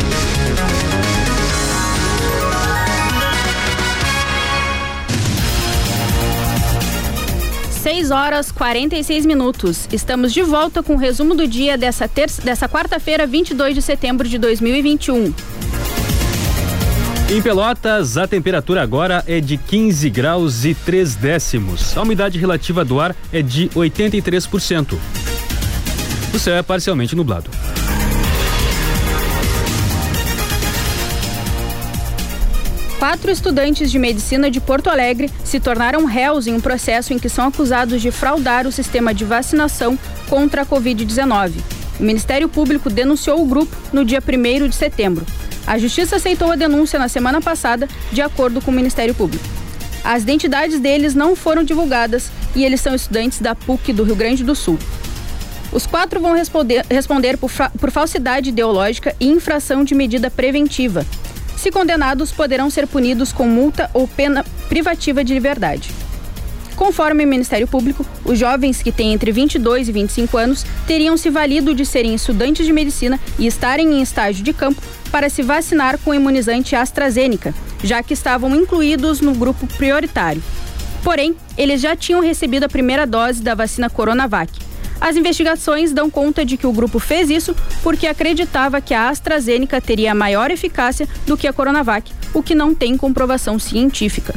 Seis 7.82 8.12
horas 8.12 8.52
46 8.52 9.26
minutos. 9.26 9.88
Estamos 9.92 10.32
de 10.32 10.40
volta 10.40 10.84
com 10.84 10.94
o 10.94 10.96
resumo 10.96 11.34
do 11.34 11.48
dia 11.48 11.76
dessa, 11.76 12.08
dessa 12.44 12.68
quarta-feira, 12.68 13.26
22 13.26 13.74
de 13.74 13.82
setembro 13.82 14.28
de 14.28 14.38
2021. 14.38 15.34
Em 17.28 17.42
Pelotas, 17.42 18.16
a 18.16 18.28
temperatura 18.28 18.82
agora 18.82 19.24
é 19.26 19.40
de 19.40 19.56
15 19.56 20.08
graus 20.10 20.64
e 20.64 20.76
3 20.76 21.16
décimos. 21.16 21.96
A 21.96 22.02
umidade 22.02 22.38
relativa 22.38 22.84
do 22.84 23.00
ar 23.00 23.16
é 23.32 23.42
de 23.42 23.68
83%. 23.70 24.96
O 26.32 26.38
céu 26.38 26.54
é 26.54 26.62
parcialmente 26.62 27.16
nublado. 27.16 27.50
Quatro 33.02 33.32
estudantes 33.32 33.90
de 33.90 33.98
medicina 33.98 34.48
de 34.48 34.60
Porto 34.60 34.88
Alegre 34.88 35.28
se 35.42 35.58
tornaram 35.58 36.04
réus 36.04 36.46
em 36.46 36.54
um 36.54 36.60
processo 36.60 37.12
em 37.12 37.18
que 37.18 37.28
são 37.28 37.48
acusados 37.48 38.00
de 38.00 38.12
fraudar 38.12 38.64
o 38.64 38.70
sistema 38.70 39.12
de 39.12 39.24
vacinação 39.24 39.98
contra 40.28 40.62
a 40.62 40.64
Covid-19. 40.64 41.54
O 41.98 42.04
Ministério 42.04 42.48
Público 42.48 42.88
denunciou 42.88 43.42
o 43.42 43.44
grupo 43.44 43.76
no 43.92 44.04
dia 44.04 44.22
1 44.22 44.68
de 44.68 44.76
setembro. 44.76 45.26
A 45.66 45.76
Justiça 45.78 46.14
aceitou 46.14 46.52
a 46.52 46.54
denúncia 46.54 46.96
na 46.96 47.08
semana 47.08 47.40
passada, 47.40 47.88
de 48.12 48.22
acordo 48.22 48.60
com 48.60 48.70
o 48.70 48.74
Ministério 48.74 49.16
Público. 49.16 49.44
As 50.04 50.22
identidades 50.22 50.78
deles 50.78 51.12
não 51.12 51.34
foram 51.34 51.64
divulgadas 51.64 52.30
e 52.54 52.64
eles 52.64 52.80
são 52.80 52.94
estudantes 52.94 53.40
da 53.40 53.52
PUC 53.52 53.92
do 53.92 54.04
Rio 54.04 54.14
Grande 54.14 54.44
do 54.44 54.54
Sul. 54.54 54.78
Os 55.72 55.86
quatro 55.88 56.20
vão 56.20 56.36
responder, 56.36 56.86
responder 56.88 57.36
por, 57.36 57.50
por 57.80 57.90
falsidade 57.90 58.50
ideológica 58.50 59.12
e 59.18 59.26
infração 59.26 59.82
de 59.82 59.92
medida 59.92 60.30
preventiva. 60.30 61.04
Se 61.62 61.70
condenados, 61.70 62.32
poderão 62.32 62.68
ser 62.68 62.88
punidos 62.88 63.32
com 63.32 63.46
multa 63.46 63.88
ou 63.94 64.08
pena 64.08 64.44
privativa 64.68 65.22
de 65.22 65.32
liberdade. 65.32 65.92
Conforme 66.74 67.24
o 67.24 67.28
Ministério 67.28 67.68
Público, 67.68 68.04
os 68.24 68.36
jovens 68.36 68.82
que 68.82 68.90
têm 68.90 69.12
entre 69.12 69.30
22 69.30 69.88
e 69.88 69.92
25 69.92 70.36
anos 70.36 70.66
teriam 70.88 71.16
se 71.16 71.30
valido 71.30 71.72
de 71.72 71.86
serem 71.86 72.16
estudantes 72.16 72.66
de 72.66 72.72
medicina 72.72 73.20
e 73.38 73.46
estarem 73.46 73.92
em 73.92 74.02
estágio 74.02 74.42
de 74.42 74.52
campo 74.52 74.82
para 75.12 75.30
se 75.30 75.40
vacinar 75.40 75.98
com 75.98 76.10
o 76.10 76.14
imunizante 76.14 76.74
AstraZeneca, 76.74 77.54
já 77.84 78.02
que 78.02 78.14
estavam 78.14 78.56
incluídos 78.56 79.20
no 79.20 79.32
grupo 79.32 79.64
prioritário. 79.76 80.42
Porém, 81.04 81.36
eles 81.56 81.80
já 81.80 81.94
tinham 81.94 82.20
recebido 82.20 82.64
a 82.64 82.68
primeira 82.68 83.06
dose 83.06 83.40
da 83.40 83.54
vacina 83.54 83.88
Coronavac 83.88 84.71
as 85.02 85.16
investigações 85.16 85.92
dão 85.92 86.08
conta 86.08 86.44
de 86.44 86.56
que 86.56 86.66
o 86.66 86.72
grupo 86.72 87.00
fez 87.00 87.28
isso 87.28 87.56
porque 87.82 88.06
acreditava 88.06 88.80
que 88.80 88.94
a 88.94 89.08
AstraZeneca 89.08 89.80
teria 89.80 90.14
maior 90.14 90.48
eficácia 90.48 91.08
do 91.26 91.36
que 91.36 91.48
a 91.48 91.52
Coronavac, 91.52 92.12
o 92.32 92.40
que 92.40 92.54
não 92.54 92.72
tem 92.72 92.96
comprovação 92.96 93.58
científica. 93.58 94.32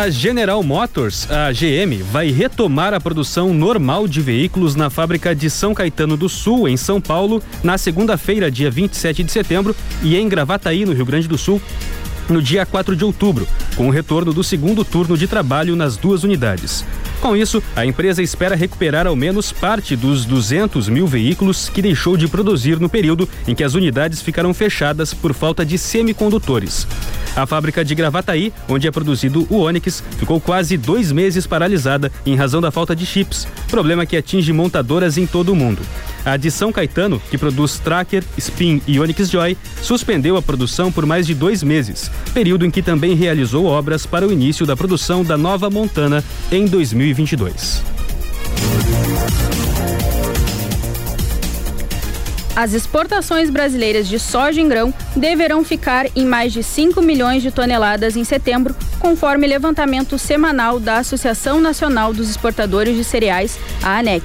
A 0.00 0.08
General 0.08 0.62
Motors, 0.62 1.30
a 1.30 1.52
GM, 1.52 2.02
vai 2.10 2.30
retomar 2.30 2.94
a 2.94 2.98
produção 2.98 3.52
normal 3.52 4.08
de 4.08 4.22
veículos 4.22 4.74
na 4.74 4.88
fábrica 4.88 5.34
de 5.34 5.50
São 5.50 5.74
Caetano 5.74 6.16
do 6.16 6.26
Sul, 6.26 6.66
em 6.66 6.74
São 6.74 7.02
Paulo, 7.02 7.42
na 7.62 7.76
segunda-feira, 7.76 8.50
dia 8.50 8.70
27 8.70 9.22
de 9.22 9.30
setembro, 9.30 9.76
e 10.02 10.16
em 10.16 10.26
Gravataí, 10.26 10.86
no 10.86 10.94
Rio 10.94 11.04
Grande 11.04 11.28
do 11.28 11.36
Sul, 11.36 11.60
no 12.30 12.40
dia 12.40 12.64
4 12.64 12.96
de 12.96 13.04
outubro, 13.04 13.46
com 13.76 13.88
o 13.88 13.90
retorno 13.90 14.32
do 14.32 14.42
segundo 14.42 14.86
turno 14.86 15.18
de 15.18 15.28
trabalho 15.28 15.76
nas 15.76 15.98
duas 15.98 16.24
unidades. 16.24 16.82
Com 17.20 17.36
isso, 17.36 17.62
a 17.76 17.84
empresa 17.84 18.22
espera 18.22 18.56
recuperar 18.56 19.06
ao 19.06 19.14
menos 19.14 19.52
parte 19.52 19.94
dos 19.94 20.24
200 20.24 20.88
mil 20.88 21.06
veículos 21.06 21.68
que 21.68 21.82
deixou 21.82 22.16
de 22.16 22.26
produzir 22.26 22.80
no 22.80 22.88
período 22.88 23.28
em 23.46 23.54
que 23.54 23.62
as 23.62 23.74
unidades 23.74 24.22
ficaram 24.22 24.54
fechadas 24.54 25.12
por 25.12 25.34
falta 25.34 25.64
de 25.64 25.76
semicondutores. 25.76 26.86
A 27.36 27.46
fábrica 27.46 27.84
de 27.84 27.94
Gravataí, 27.94 28.52
onde 28.66 28.88
é 28.88 28.90
produzido 28.90 29.46
o 29.50 29.58
Onix, 29.58 30.02
ficou 30.18 30.40
quase 30.40 30.78
dois 30.78 31.12
meses 31.12 31.46
paralisada 31.46 32.10
em 32.24 32.34
razão 32.34 32.60
da 32.60 32.70
falta 32.70 32.96
de 32.96 33.04
chips, 33.04 33.46
problema 33.68 34.06
que 34.06 34.16
atinge 34.16 34.52
montadoras 34.52 35.18
em 35.18 35.26
todo 35.26 35.52
o 35.52 35.56
mundo. 35.56 35.82
A 36.24 36.36
de 36.36 36.50
São 36.50 36.72
Caetano, 36.72 37.20
que 37.30 37.38
produz 37.38 37.78
Tracker, 37.78 38.22
Spin 38.36 38.82
e 38.86 39.00
Onix 39.00 39.30
Joy, 39.30 39.56
suspendeu 39.82 40.36
a 40.36 40.42
produção 40.42 40.92
por 40.92 41.06
mais 41.06 41.26
de 41.26 41.34
dois 41.34 41.62
meses, 41.62 42.10
período 42.34 42.66
em 42.66 42.70
que 42.70 42.82
também 42.82 43.14
realizou 43.14 43.64
obras 43.66 44.06
para 44.06 44.26
o 44.26 44.32
início 44.32 44.66
da 44.66 44.76
produção 44.76 45.24
da 45.24 45.36
nova 45.36 45.70
Montana 45.70 46.22
em 46.52 46.66
2022. 46.66 47.82
As 52.54 52.74
exportações 52.74 53.48
brasileiras 53.48 54.06
de 54.06 54.18
soja 54.18 54.60
em 54.60 54.68
grão 54.68 54.92
deverão 55.16 55.64
ficar 55.64 56.06
em 56.14 56.26
mais 56.26 56.52
de 56.52 56.62
5 56.62 57.00
milhões 57.00 57.42
de 57.42 57.50
toneladas 57.50 58.16
em 58.16 58.24
setembro, 58.24 58.74
conforme 58.98 59.46
levantamento 59.46 60.18
semanal 60.18 60.78
da 60.78 60.98
Associação 60.98 61.58
Nacional 61.58 62.12
dos 62.12 62.28
Exportadores 62.28 62.96
de 62.96 63.04
Cereais, 63.04 63.58
a 63.82 63.98
ANEC. 63.98 64.24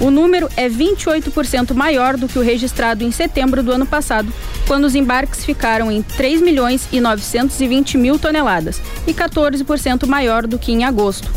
O 0.00 0.10
número 0.10 0.48
é 0.56 0.68
28% 0.68 1.72
maior 1.72 2.16
do 2.16 2.28
que 2.28 2.38
o 2.38 2.42
registrado 2.42 3.04
em 3.04 3.12
setembro 3.12 3.62
do 3.62 3.72
ano 3.72 3.86
passado, 3.86 4.32
quando 4.66 4.84
os 4.84 4.94
embarques 4.94 5.44
ficaram 5.44 5.90
em 5.90 6.02
3 6.02 6.42
milhões 6.42 6.88
e 6.92 7.00
920 7.00 7.96
mil 7.96 8.18
toneladas, 8.18 8.82
e 9.06 9.14
14% 9.14 10.06
maior 10.06 10.46
do 10.46 10.58
que 10.58 10.72
em 10.72 10.84
agosto. 10.84 11.30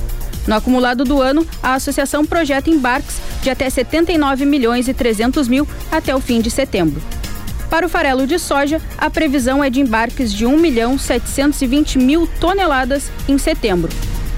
No 0.48 0.56
acumulado 0.56 1.04
do 1.04 1.22
ano, 1.22 1.46
a 1.62 1.76
associação 1.76 2.26
projeta 2.26 2.70
embarques 2.70 3.22
de 3.44 3.50
até 3.50 3.70
79 3.70 4.46
milhões 4.46 4.88
e 4.88 4.94
300 4.94 5.48
mil 5.48 5.68
até 5.92 6.16
o 6.16 6.22
fim 6.22 6.42
de 6.42 6.50
setembro. 6.50 7.02
Para 7.70 7.86
o 7.86 7.90
farelo 7.90 8.26
de 8.26 8.40
soja, 8.40 8.82
a 8.98 9.10
previsão 9.10 9.62
é 9.62 9.70
de 9.70 9.82
embarques 9.82 10.32
de 10.34 10.46
1 10.46 10.58
milhão 10.58 10.98
720 10.98 12.00
mil 12.00 12.26
toneladas 12.40 13.12
em 13.28 13.38
setembro. 13.38 13.92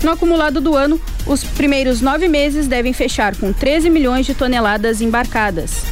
No 0.04 0.12
acumulado 0.12 0.60
do 0.60 0.76
ano, 0.76 1.00
os 1.26 1.44
primeiros 1.44 2.02
nove 2.02 2.28
meses 2.28 2.68
devem 2.68 2.94
fechar 2.94 3.36
com 3.36 3.54
13 3.54 3.90
milhões 3.90 4.26
de 4.26 4.34
toneladas 4.34 5.02
embarcadas. 5.02 5.84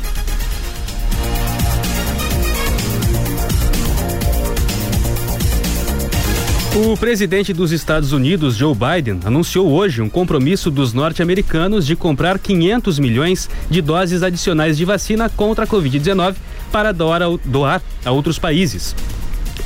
O 6.76 6.96
presidente 6.96 7.54
dos 7.54 7.72
Estados 7.72 8.12
Unidos, 8.12 8.56
Joe 8.56 8.76
Biden, 8.76 9.20
anunciou 9.26 9.68
hoje 9.72 10.00
um 10.00 10.08
compromisso 10.08 10.70
dos 10.70 10.94
norte-americanos 10.94 11.88
de 11.88 11.96
comprar 11.96 12.38
500 12.38 13.00
milhões 13.00 13.50
de 13.68 13.82
doses 13.82 14.22
adicionais 14.22 14.78
de 14.78 14.86
vacina 14.86 15.28
contra 15.28 15.66
a 15.66 15.68
Covid-19 15.68 16.36
para 16.72 16.92
doar 16.92 17.82
a 18.06 18.12
outros 18.12 18.38
países. 18.38 18.96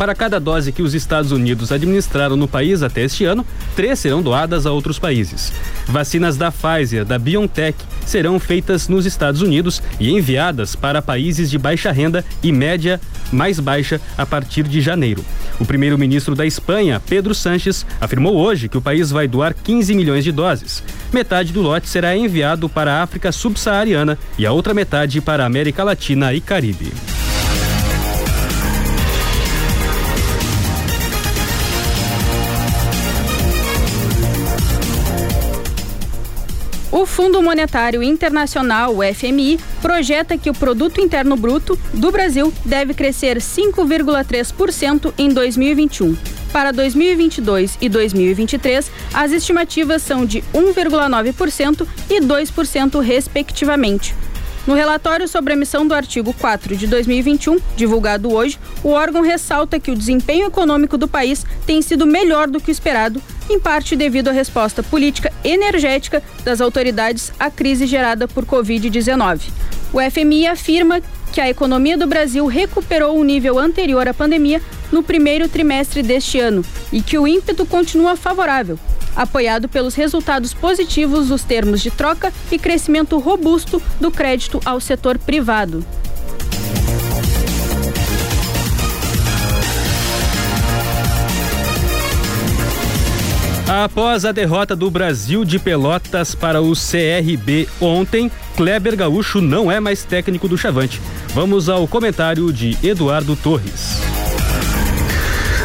Para 0.01 0.15
cada 0.15 0.39
dose 0.39 0.71
que 0.71 0.81
os 0.81 0.95
Estados 0.95 1.31
Unidos 1.31 1.71
administraram 1.71 2.35
no 2.35 2.47
país 2.47 2.81
até 2.81 3.03
este 3.03 3.23
ano, 3.23 3.45
três 3.75 3.99
serão 3.99 4.19
doadas 4.19 4.65
a 4.65 4.71
outros 4.71 4.97
países. 4.97 5.53
Vacinas 5.85 6.37
da 6.37 6.51
Pfizer, 6.51 7.05
da 7.05 7.19
BioNTech, 7.19 7.77
serão 8.03 8.39
feitas 8.39 8.87
nos 8.87 9.05
Estados 9.05 9.43
Unidos 9.43 9.79
e 9.99 10.09
enviadas 10.09 10.75
para 10.75 11.03
países 11.03 11.51
de 11.51 11.59
baixa 11.59 11.91
renda 11.91 12.25
e 12.41 12.51
média 12.51 12.99
mais 13.31 13.59
baixa 13.59 14.01
a 14.17 14.25
partir 14.25 14.63
de 14.63 14.81
janeiro. 14.81 15.23
O 15.59 15.65
primeiro-ministro 15.65 16.33
da 16.33 16.47
Espanha, 16.47 16.99
Pedro 17.07 17.35
Sanches, 17.35 17.85
afirmou 18.01 18.35
hoje 18.37 18.67
que 18.67 18.79
o 18.79 18.81
país 18.81 19.11
vai 19.11 19.27
doar 19.27 19.53
15 19.53 19.93
milhões 19.93 20.23
de 20.23 20.31
doses. 20.31 20.83
Metade 21.13 21.53
do 21.53 21.61
lote 21.61 21.87
será 21.87 22.17
enviado 22.17 22.67
para 22.67 22.91
a 22.91 23.03
África 23.03 23.31
subsaariana 23.31 24.17
e 24.35 24.47
a 24.47 24.51
outra 24.51 24.73
metade 24.73 25.21
para 25.21 25.43
a 25.43 25.45
América 25.45 25.83
Latina 25.83 26.33
e 26.33 26.41
Caribe. 26.41 26.91
O 36.91 37.05
Fundo 37.05 37.41
Monetário 37.41 38.03
Internacional, 38.03 38.93
o 38.93 38.99
FMI, 39.01 39.57
projeta 39.81 40.37
que 40.37 40.49
o 40.49 40.53
produto 40.53 40.99
interno 40.99 41.37
bruto 41.37 41.79
do 41.93 42.11
Brasil 42.11 42.53
deve 42.65 42.93
crescer 42.93 43.37
5,3% 43.37 45.13
em 45.17 45.29
2021. 45.29 46.17
Para 46.51 46.73
2022 46.73 47.77
e 47.79 47.87
2023, 47.87 48.91
as 49.13 49.31
estimativas 49.31 50.01
são 50.01 50.25
de 50.25 50.43
1,9% 50.53 51.87
e 52.09 52.19
2%, 52.19 52.99
respectivamente. 52.99 54.13
No 54.67 54.73
relatório 54.73 55.29
sobre 55.29 55.53
a 55.53 55.55
emissão 55.55 55.87
do 55.87 55.95
artigo 55.95 56.33
4 56.33 56.75
de 56.75 56.87
2021, 56.87 57.57
divulgado 57.77 58.31
hoje, 58.33 58.59
o 58.83 58.89
órgão 58.89 59.21
ressalta 59.21 59.79
que 59.79 59.91
o 59.91 59.95
desempenho 59.95 60.47
econômico 60.47 60.97
do 60.97 61.07
país 61.07 61.45
tem 61.65 61.81
sido 61.81 62.05
melhor 62.05 62.49
do 62.49 62.59
que 62.59 62.69
o 62.69 62.71
esperado, 62.71 63.21
em 63.51 63.59
parte 63.59 63.95
devido 63.95 64.29
à 64.29 64.31
resposta 64.31 64.81
política 64.81 65.31
energética 65.43 66.23
das 66.43 66.61
autoridades 66.61 67.31
à 67.39 67.49
crise 67.49 67.85
gerada 67.85 68.27
por 68.27 68.45
Covid-19. 68.45 69.49
O 69.93 69.99
FMI 69.99 70.47
afirma 70.47 71.01
que 71.31 71.41
a 71.41 71.49
economia 71.49 71.97
do 71.97 72.07
Brasil 72.07 72.45
recuperou 72.45 73.17
o 73.17 73.23
nível 73.23 73.59
anterior 73.59 74.07
à 74.07 74.13
pandemia 74.13 74.61
no 74.91 75.03
primeiro 75.03 75.47
trimestre 75.47 76.01
deste 76.01 76.39
ano 76.39 76.63
e 76.91 77.01
que 77.01 77.17
o 77.17 77.27
ímpeto 77.27 77.65
continua 77.65 78.15
favorável, 78.15 78.77
apoiado 79.15 79.67
pelos 79.69 79.95
resultados 79.95 80.53
positivos 80.53 81.27
dos 81.27 81.43
termos 81.43 81.81
de 81.81 81.91
troca 81.91 82.33
e 82.51 82.59
crescimento 82.59 83.17
robusto 83.17 83.81
do 83.99 84.11
crédito 84.11 84.59
ao 84.65 84.79
setor 84.79 85.17
privado. 85.17 85.85
Após 93.71 94.25
a 94.25 94.33
derrota 94.33 94.75
do 94.75 94.91
Brasil 94.91 95.45
de 95.45 95.57
Pelotas 95.57 96.35
para 96.35 96.61
o 96.61 96.73
CRB 96.73 97.69
ontem, 97.79 98.29
Kleber 98.57 98.97
Gaúcho 98.97 99.39
não 99.39 99.71
é 99.71 99.79
mais 99.79 100.03
técnico 100.03 100.45
do 100.45 100.57
Chavante. 100.57 101.01
Vamos 101.33 101.69
ao 101.69 101.87
comentário 101.87 102.51
de 102.51 102.77
Eduardo 102.85 103.33
Torres. 103.33 104.01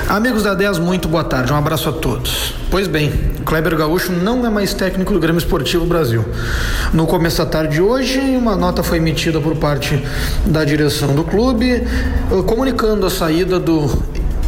Amigos 0.08 0.44
da 0.44 0.54
10, 0.54 0.78
muito 0.78 1.08
boa 1.08 1.24
tarde, 1.24 1.52
um 1.52 1.56
abraço 1.56 1.88
a 1.88 1.92
todos. 1.92 2.54
Pois 2.70 2.86
bem, 2.86 3.10
Kleber 3.44 3.76
Gaúcho 3.76 4.12
não 4.12 4.46
é 4.46 4.50
mais 4.50 4.72
técnico 4.72 5.12
do 5.12 5.18
Grêmio 5.18 5.40
Esportivo 5.40 5.84
Brasil. 5.84 6.24
No 6.92 7.08
começo 7.08 7.38
da 7.38 7.46
tarde 7.46 7.74
de 7.74 7.80
hoje, 7.82 8.20
uma 8.20 8.54
nota 8.54 8.84
foi 8.84 8.98
emitida 8.98 9.40
por 9.40 9.56
parte 9.56 10.00
da 10.44 10.64
direção 10.64 11.12
do 11.12 11.24
clube, 11.24 11.72
eh, 11.72 11.82
comunicando 12.46 13.04
a 13.04 13.10
saída 13.10 13.58
do 13.58 13.88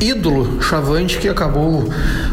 ídolo 0.00 0.62
Chavante 0.62 1.18
que 1.18 1.28
acabou 1.28 1.88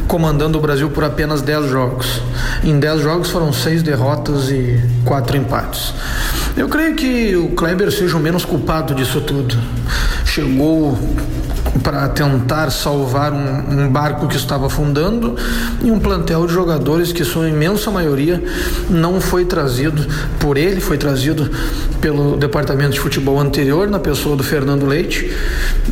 comandando 0.08 0.58
o 0.58 0.62
Brasil 0.62 0.90
por 0.90 1.04
apenas 1.04 1.42
10 1.42 1.70
jogos. 1.70 2.22
Em 2.64 2.80
10 2.80 3.02
jogos 3.02 3.30
foram 3.30 3.52
seis 3.52 3.82
derrotas 3.82 4.50
e 4.50 4.80
quatro 5.04 5.38
empates. 5.38 5.94
Eu 6.56 6.70
creio 6.70 6.96
que 6.96 7.36
o 7.36 7.50
Kleber 7.50 7.92
seja 7.92 8.16
o 8.18 8.20
menos 8.20 8.46
culpado 8.46 8.94
disso 8.96 9.22
tudo. 9.22 9.56
Chegou 10.26 10.98
para 11.84 12.08
tentar 12.10 12.70
salvar 12.70 13.34
um, 13.34 13.84
um, 13.84 13.90
barco 13.90 14.28
que 14.28 14.36
estava 14.36 14.68
afundando 14.68 15.36
e 15.84 15.92
um 15.92 16.00
plantel 16.00 16.48
de 16.48 16.54
jogadores 16.54 17.12
que 17.12 17.24
sua 17.24 17.50
imensa 17.50 17.92
maioria 17.92 18.42
não 18.90 19.20
foi 19.20 19.46
trazido 19.46 20.06
por 20.40 20.58
ele, 20.58 20.80
foi 20.80 20.98
trazido 20.98 21.50
pelo 22.00 22.38
departamento 22.38 22.92
de 22.92 23.00
futebol 23.00 23.40
anterior 23.40 23.90
na 23.90 24.00
pessoa 24.00 24.36
do 24.36 24.44
Fernando 24.44 24.86
Leite 24.86 25.32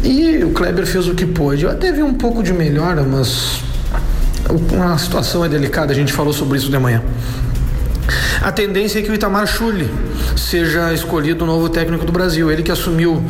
e 0.03 0.43
o 0.43 0.51
Kleber 0.51 0.85
fez 0.85 1.07
o 1.07 1.13
que 1.13 1.25
pôde. 1.25 1.67
Até 1.67 1.91
vi 1.91 2.01
um 2.01 2.13
pouco 2.13 2.41
de 2.41 2.53
melhora, 2.53 3.03
mas 3.03 3.61
a 4.81 4.97
situação 4.97 5.43
é 5.43 5.49
delicada, 5.49 5.91
a 5.91 5.95
gente 5.95 6.13
falou 6.13 6.33
sobre 6.33 6.57
isso 6.57 6.69
de 6.69 6.79
manhã. 6.79 7.01
A 8.43 8.51
tendência 8.51 8.99
é 8.99 9.01
que 9.01 9.09
o 9.09 9.13
Itamar 9.13 9.47
Chuli 9.47 9.89
seja 10.35 10.91
escolhido 10.91 11.45
o 11.45 11.47
novo 11.47 11.69
técnico 11.69 12.03
do 12.03 12.11
Brasil. 12.11 12.51
Ele 12.51 12.61
que 12.61 12.73
assumiu 12.73 13.23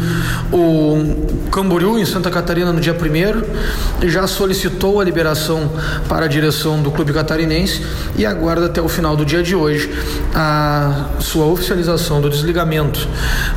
o 0.51 1.49
Camboriú 1.51 1.99
em 1.99 2.05
Santa 2.05 2.31
Catarina 2.31 2.73
no 2.73 2.81
dia 2.81 2.95
1 2.95 4.09
já 4.09 4.25
solicitou 4.25 4.99
a 4.99 5.03
liberação 5.03 5.71
para 6.09 6.25
a 6.25 6.27
direção 6.27 6.81
do 6.81 6.89
clube 6.89 7.13
catarinense 7.13 7.85
e 8.17 8.25
aguarda 8.25 8.65
até 8.65 8.81
o 8.81 8.89
final 8.89 9.15
do 9.15 9.23
dia 9.23 9.43
de 9.43 9.55
hoje 9.55 9.87
a 10.33 11.09
sua 11.19 11.45
oficialização 11.45 12.19
do 12.19 12.27
desligamento 12.27 13.07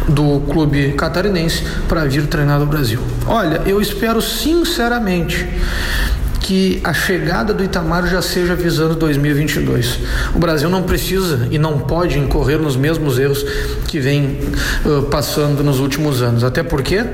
do 0.07 0.41
clube 0.53 0.93
catarinense 0.93 1.65
para 1.89 2.05
vir 2.05 2.27
treinar 2.27 2.61
no 2.61 2.67
Brasil. 2.67 3.01
Olha, 3.27 3.63
eu 3.65 3.81
espero 3.81 4.21
sinceramente 4.21 5.49
que 6.47 6.81
a 6.85 6.95
chegada 6.95 7.53
do 7.53 7.65
Itamar 7.65 8.07
já 8.07 8.23
seja 8.23 8.55
visando 8.55 8.95
2022. 8.95 9.99
O 10.33 10.39
Brasil 10.39 10.71
não 10.71 10.85
precisa 10.85 11.49
e 11.51 11.59
não 11.59 11.81
pode 11.81 12.21
incorrer 12.21 12.57
nos 12.57 12.77
mesmos 12.77 13.19
erros 13.19 13.45
que 13.89 13.99
vem 13.99 14.39
uh, 14.85 15.03
passando 15.11 15.65
nos 15.65 15.81
últimos 15.81 16.23
anos. 16.23 16.45
Até 16.45 16.63
porque 16.63 17.05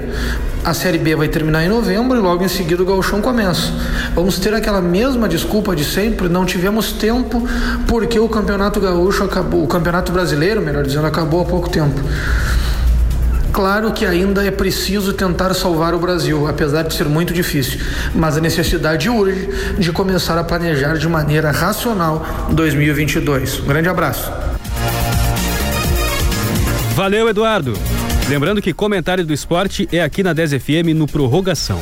a 0.62 0.74
Série 0.74 0.98
B 0.98 1.16
vai 1.16 1.28
terminar 1.28 1.64
em 1.64 1.68
novembro 1.70 2.18
e 2.18 2.20
logo 2.20 2.44
em 2.44 2.48
seguida 2.48 2.82
o 2.82 2.84
Gauchão 2.84 3.22
começa. 3.22 3.72
Vamos 4.14 4.38
ter 4.38 4.52
aquela 4.52 4.82
mesma 4.82 5.26
desculpa 5.26 5.74
de 5.74 5.82
sempre, 5.82 6.28
não 6.28 6.44
tivemos 6.44 6.92
tempo 6.92 7.48
porque 7.88 8.18
o 8.18 8.28
Campeonato 8.28 8.80
Gaúcho 8.80 9.24
acabou, 9.24 9.64
o 9.64 9.66
Campeonato 9.66 10.12
Brasileiro, 10.12 10.60
melhor 10.60 10.84
dizendo, 10.84 11.06
acabou 11.06 11.40
há 11.40 11.46
pouco 11.46 11.70
tempo. 11.70 11.98
Claro 13.52 13.92
que 13.92 14.06
ainda 14.06 14.42
é 14.42 14.50
preciso 14.50 15.12
tentar 15.12 15.52
salvar 15.52 15.94
o 15.94 15.98
Brasil, 15.98 16.48
apesar 16.48 16.84
de 16.84 16.94
ser 16.94 17.06
muito 17.06 17.34
difícil, 17.34 17.78
mas 18.14 18.38
a 18.38 18.40
necessidade 18.40 19.10
urge 19.10 19.48
de 19.78 19.92
começar 19.92 20.38
a 20.38 20.44
planejar 20.44 20.96
de 20.96 21.06
maneira 21.06 21.50
racional 21.50 22.24
2022. 22.50 23.60
Um 23.60 23.66
grande 23.66 23.90
abraço. 23.90 24.32
Valeu, 26.94 27.28
Eduardo. 27.28 27.74
Lembrando 28.26 28.62
que 28.62 28.72
comentário 28.72 29.26
do 29.26 29.34
esporte 29.34 29.86
é 29.92 30.02
aqui 30.02 30.22
na 30.22 30.32
10 30.32 30.52
FM 30.52 30.94
no 30.94 31.06
Prorrogação. 31.06 31.80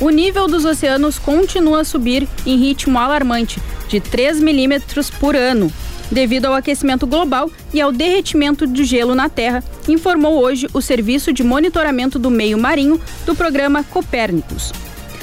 O 0.00 0.08
nível 0.08 0.46
dos 0.48 0.64
oceanos 0.64 1.18
continua 1.18 1.82
a 1.82 1.84
subir 1.84 2.26
em 2.46 2.56
ritmo 2.56 2.98
alarmante, 2.98 3.60
de 3.88 4.00
3 4.00 4.40
milímetros 4.40 5.10
por 5.10 5.36
ano, 5.36 5.70
devido 6.10 6.46
ao 6.46 6.54
aquecimento 6.54 7.06
global 7.06 7.50
e 7.72 7.80
ao 7.80 7.92
derretimento 7.92 8.66
de 8.66 8.84
gelo 8.84 9.14
na 9.14 9.28
Terra, 9.28 9.62
informou 9.88 10.42
hoje 10.42 10.66
o 10.72 10.80
Serviço 10.80 11.32
de 11.32 11.42
Monitoramento 11.42 12.18
do 12.18 12.30
Meio 12.30 12.58
Marinho 12.58 13.00
do 13.24 13.34
programa 13.34 13.84
Copérnicos. 13.84 14.72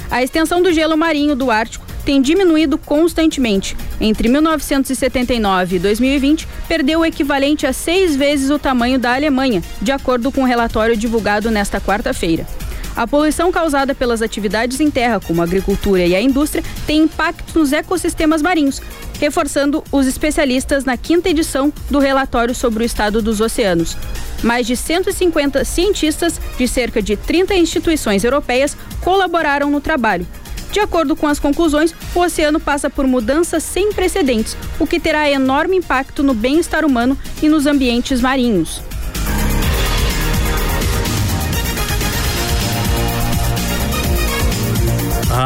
A 0.09 0.23
extensão 0.23 0.61
do 0.61 0.71
gelo 0.71 0.97
marinho 0.97 1.35
do 1.35 1.51
Ártico 1.51 1.85
tem 2.05 2.21
diminuído 2.21 2.77
constantemente. 2.77 3.75
Entre 3.99 4.29
1979 4.29 5.75
e 5.75 5.79
2020, 5.79 6.47
perdeu 6.65 7.01
o 7.01 7.05
equivalente 7.05 7.67
a 7.67 7.73
seis 7.73 8.15
vezes 8.15 8.49
o 8.49 8.57
tamanho 8.57 8.97
da 8.97 9.13
Alemanha, 9.13 9.61
de 9.81 9.91
acordo 9.91 10.31
com 10.31 10.39
o 10.39 10.43
um 10.45 10.47
relatório 10.47 10.95
divulgado 10.95 11.51
nesta 11.51 11.81
quarta-feira. 11.81 12.47
A 12.95 13.05
poluição 13.05 13.51
causada 13.51 13.93
pelas 13.93 14.21
atividades 14.23 14.79
em 14.79 14.89
terra, 14.89 15.19
como 15.19 15.41
a 15.41 15.43
agricultura 15.43 16.03
e 16.03 16.15
a 16.15 16.21
indústria, 16.21 16.63
tem 16.87 17.01
impacto 17.01 17.59
nos 17.59 17.71
ecossistemas 17.71 18.41
marinhos, 18.41 18.81
reforçando 19.19 19.83
os 19.91 20.07
especialistas 20.07 20.85
na 20.85 20.97
quinta 20.97 21.29
edição 21.29 21.71
do 21.89 21.99
relatório 21.99 22.53
sobre 22.53 22.83
o 22.83 22.85
estado 22.85 23.21
dos 23.21 23.41
oceanos. 23.41 23.97
Mais 24.43 24.67
de 24.67 24.75
150 24.75 25.63
cientistas 25.65 26.39
de 26.57 26.67
cerca 26.67 27.01
de 27.01 27.15
30 27.15 27.55
instituições 27.55 28.23
europeias 28.23 28.77
colaboraram 29.01 29.71
no 29.71 29.81
trabalho. 29.81 30.27
De 30.71 30.79
acordo 30.79 31.15
com 31.15 31.27
as 31.27 31.39
conclusões, 31.39 31.93
o 32.13 32.19
oceano 32.19 32.59
passa 32.59 32.89
por 32.89 33.07
mudanças 33.07 33.63
sem 33.63 33.91
precedentes, 33.93 34.55
o 34.79 34.85
que 34.85 34.99
terá 34.99 35.29
enorme 35.29 35.77
impacto 35.77 36.21
no 36.21 36.33
bem-estar 36.33 36.85
humano 36.85 37.17
e 37.41 37.49
nos 37.49 37.65
ambientes 37.65 38.21
marinhos. 38.21 38.81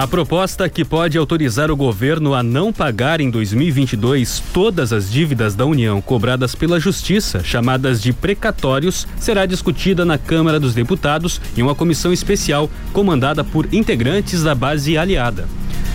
A 0.02 0.08
proposta 0.08 0.68
que 0.68 0.84
pode 0.84 1.16
autorizar 1.16 1.70
o 1.70 1.76
governo 1.76 2.34
a 2.34 2.42
não 2.42 2.74
pagar 2.74 3.22
em 3.22 3.30
2022 3.30 4.42
todas 4.52 4.92
as 4.92 5.12
dívidas 5.12 5.54
da 5.54 5.64
União 5.64 6.02
cobradas 6.02 6.56
pela 6.56 6.80
Justiça, 6.80 7.44
chamadas 7.44 8.02
de 8.02 8.12
precatórios, 8.12 9.08
será 9.20 9.46
discutida 9.46 10.04
na 10.04 10.18
Câmara 10.18 10.60
dos 10.60 10.74
Deputados 10.74 11.40
em 11.56 11.62
uma 11.62 11.76
comissão 11.76 12.12
especial 12.12 12.68
comandada 12.92 13.44
por 13.44 13.72
integrantes 13.72 14.42
da 14.42 14.56
base 14.56 14.98
aliada. 14.98 15.48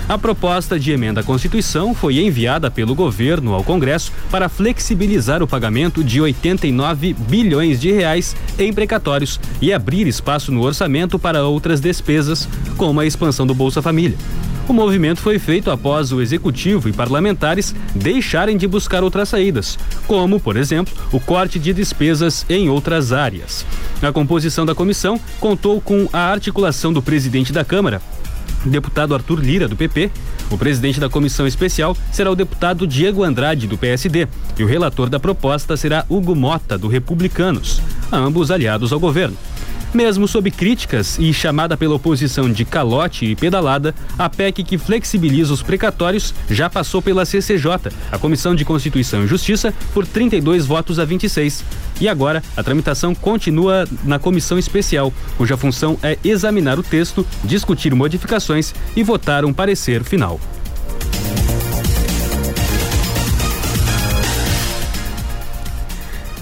A 0.09 0.16
proposta 0.16 0.79
de 0.79 0.92
emenda 0.92 1.21
à 1.21 1.25
Constituição 1.25 1.92
foi 1.92 2.21
enviada 2.21 2.71
pelo 2.71 2.95
governo 2.95 3.53
ao 3.53 3.64
Congresso 3.64 4.12
para 4.31 4.49
flexibilizar 4.49 5.42
o 5.42 5.49
pagamento 5.49 6.05
de 6.05 6.21
89 6.21 7.12
bilhões 7.12 7.81
de 7.81 7.90
reais 7.90 8.37
em 8.57 8.73
precatórios 8.73 9.40
e 9.61 9.73
abrir 9.73 10.07
espaço 10.07 10.53
no 10.53 10.62
orçamento 10.62 11.19
para 11.19 11.45
outras 11.45 11.81
despesas, 11.81 12.49
como 12.77 13.01
a 13.01 13.07
expansão 13.07 13.45
do 13.45 13.55
Bolsa 13.55 13.83
Família. 13.83 14.16
O 14.69 14.73
movimento 14.73 15.21
foi 15.21 15.40
feito 15.40 15.73
após 15.73 16.12
o 16.12 16.21
executivo 16.21 16.88
e 16.88 16.92
parlamentares 16.92 17.75
deixarem 17.92 18.57
de 18.57 18.66
buscar 18.66 19.03
outras 19.03 19.29
saídas, 19.29 19.77
como, 20.07 20.38
por 20.38 20.57
exemplo, 20.57 20.95
o 21.12 21.19
corte 21.19 21.59
de 21.59 21.73
despesas 21.73 22.47
em 22.49 22.69
outras 22.69 23.12
áreas. 23.12 23.66
A 24.01 24.12
composição 24.12 24.64
da 24.64 24.75
comissão 24.75 25.21
contou 25.40 25.81
com 25.81 26.09
a 26.12 26.31
articulação 26.31 26.92
do 26.92 27.01
presidente 27.01 27.53
da 27.53 27.64
Câmara, 27.64 28.01
deputado 28.64 29.14
Arthur 29.14 29.40
Lira, 29.40 29.69
do 29.69 29.77
PP. 29.77 30.11
O 30.51 30.57
presidente 30.57 31.01
da 31.01 31.09
comissão 31.09 31.47
especial 31.47 31.97
será 32.12 32.31
o 32.31 32.37
deputado 32.37 32.87
Diego 32.87 33.23
Andrade, 33.23 33.66
do 33.66 33.77
PSD. 33.77 34.29
E 34.59 34.62
o 34.62 34.66
relator 34.66 35.09
da 35.09 35.21
proposta 35.21 35.77
será 35.77 36.05
Hugo 36.09 36.35
Mota, 36.35 36.79
do 36.79 36.88
Republicanos, 36.88 37.81
ambos 38.12 38.51
aliados 38.51 38.92
ao 38.92 39.01
governo. 39.01 39.37
Mesmo 39.94 40.29
sob 40.29 40.51
críticas 40.51 41.18
e 41.18 41.33
chamada 41.33 41.77
pela 41.77 41.94
oposição 41.94 42.51
de 42.51 42.64
calote 42.64 43.25
e 43.25 43.37
pedalada, 43.37 43.94
a 44.18 44.29
PEC 44.29 44.62
que 44.62 44.79
flexibiliza 44.79 45.53
os 45.53 45.62
precatórios 45.62 46.35
já 46.51 46.68
passou 46.68 47.01
pela 47.01 47.25
CCJ, 47.25 47.92
a 48.11 48.18
Comissão 48.18 48.55
de 48.55 48.64
Constituição 48.64 49.25
e 49.25 49.27
Justiça, 49.27 49.72
por 49.94 50.07
32 50.07 50.66
votos 50.66 50.99
a 50.99 51.05
26. 51.05 51.64
E 52.01 52.09
agora, 52.09 52.42
a 52.57 52.62
tramitação 52.62 53.14
continua 53.14 53.88
na 54.05 54.18
comissão 54.18 54.59
especial, 54.59 55.12
cuja 55.38 55.57
função 55.57 55.99
é 56.03 56.18
examinar 56.22 56.79
o 56.79 56.83
texto, 56.83 57.27
discutir 57.42 57.94
modificações 57.94 58.75
e 58.94 59.03
votar 59.03 59.44
um 59.44 59.53
parecer 59.53 60.05
final. 60.05 60.38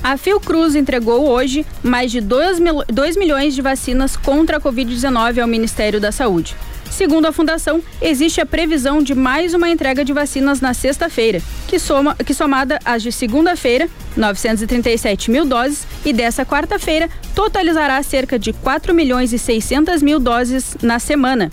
A 0.05 0.19
Fiocruz 0.19 0.75
entregou 0.75 1.27
hoje 1.27 1.65
mais 1.83 2.13
de 2.13 2.21
2, 2.21 2.59
mil, 2.59 2.85
2 2.87 3.17
milhões 3.17 3.55
de 3.55 3.63
vacinas 3.63 4.19
contra 4.19 4.59
a 4.59 4.61
Covid-19 4.61 5.41
ao 5.41 5.49
Ministério 5.49 5.99
da 5.99 6.13
Saúde. 6.13 6.55
Segundo 6.91 7.25
a 7.25 7.33
Fundação, 7.33 7.83
existe 8.03 8.39
a 8.39 8.45
previsão 8.45 9.03
de 9.03 9.15
mais 9.15 9.55
uma 9.55 9.71
entrega 9.71 10.05
de 10.05 10.13
vacinas 10.13 10.61
na 10.61 10.75
sexta-feira, 10.75 11.41
que, 11.67 11.79
soma, 11.79 12.15
que 12.17 12.35
somada 12.35 12.79
às 12.85 13.03
de 13.03 13.11
segunda-feira, 13.11 13.89
937 14.15 15.31
mil 15.31 15.47
doses, 15.47 15.87
e 16.05 16.13
dessa 16.13 16.45
quarta-feira, 16.45 17.09
totalizará 17.35 18.03
cerca 18.03 18.39
de 18.39 18.53
4 18.53 18.93
milhões 18.93 19.33
e 19.33 19.39
600 19.39 20.03
mil 20.03 20.21
doses 20.21 20.77
na 20.83 20.99
semana. 20.99 21.51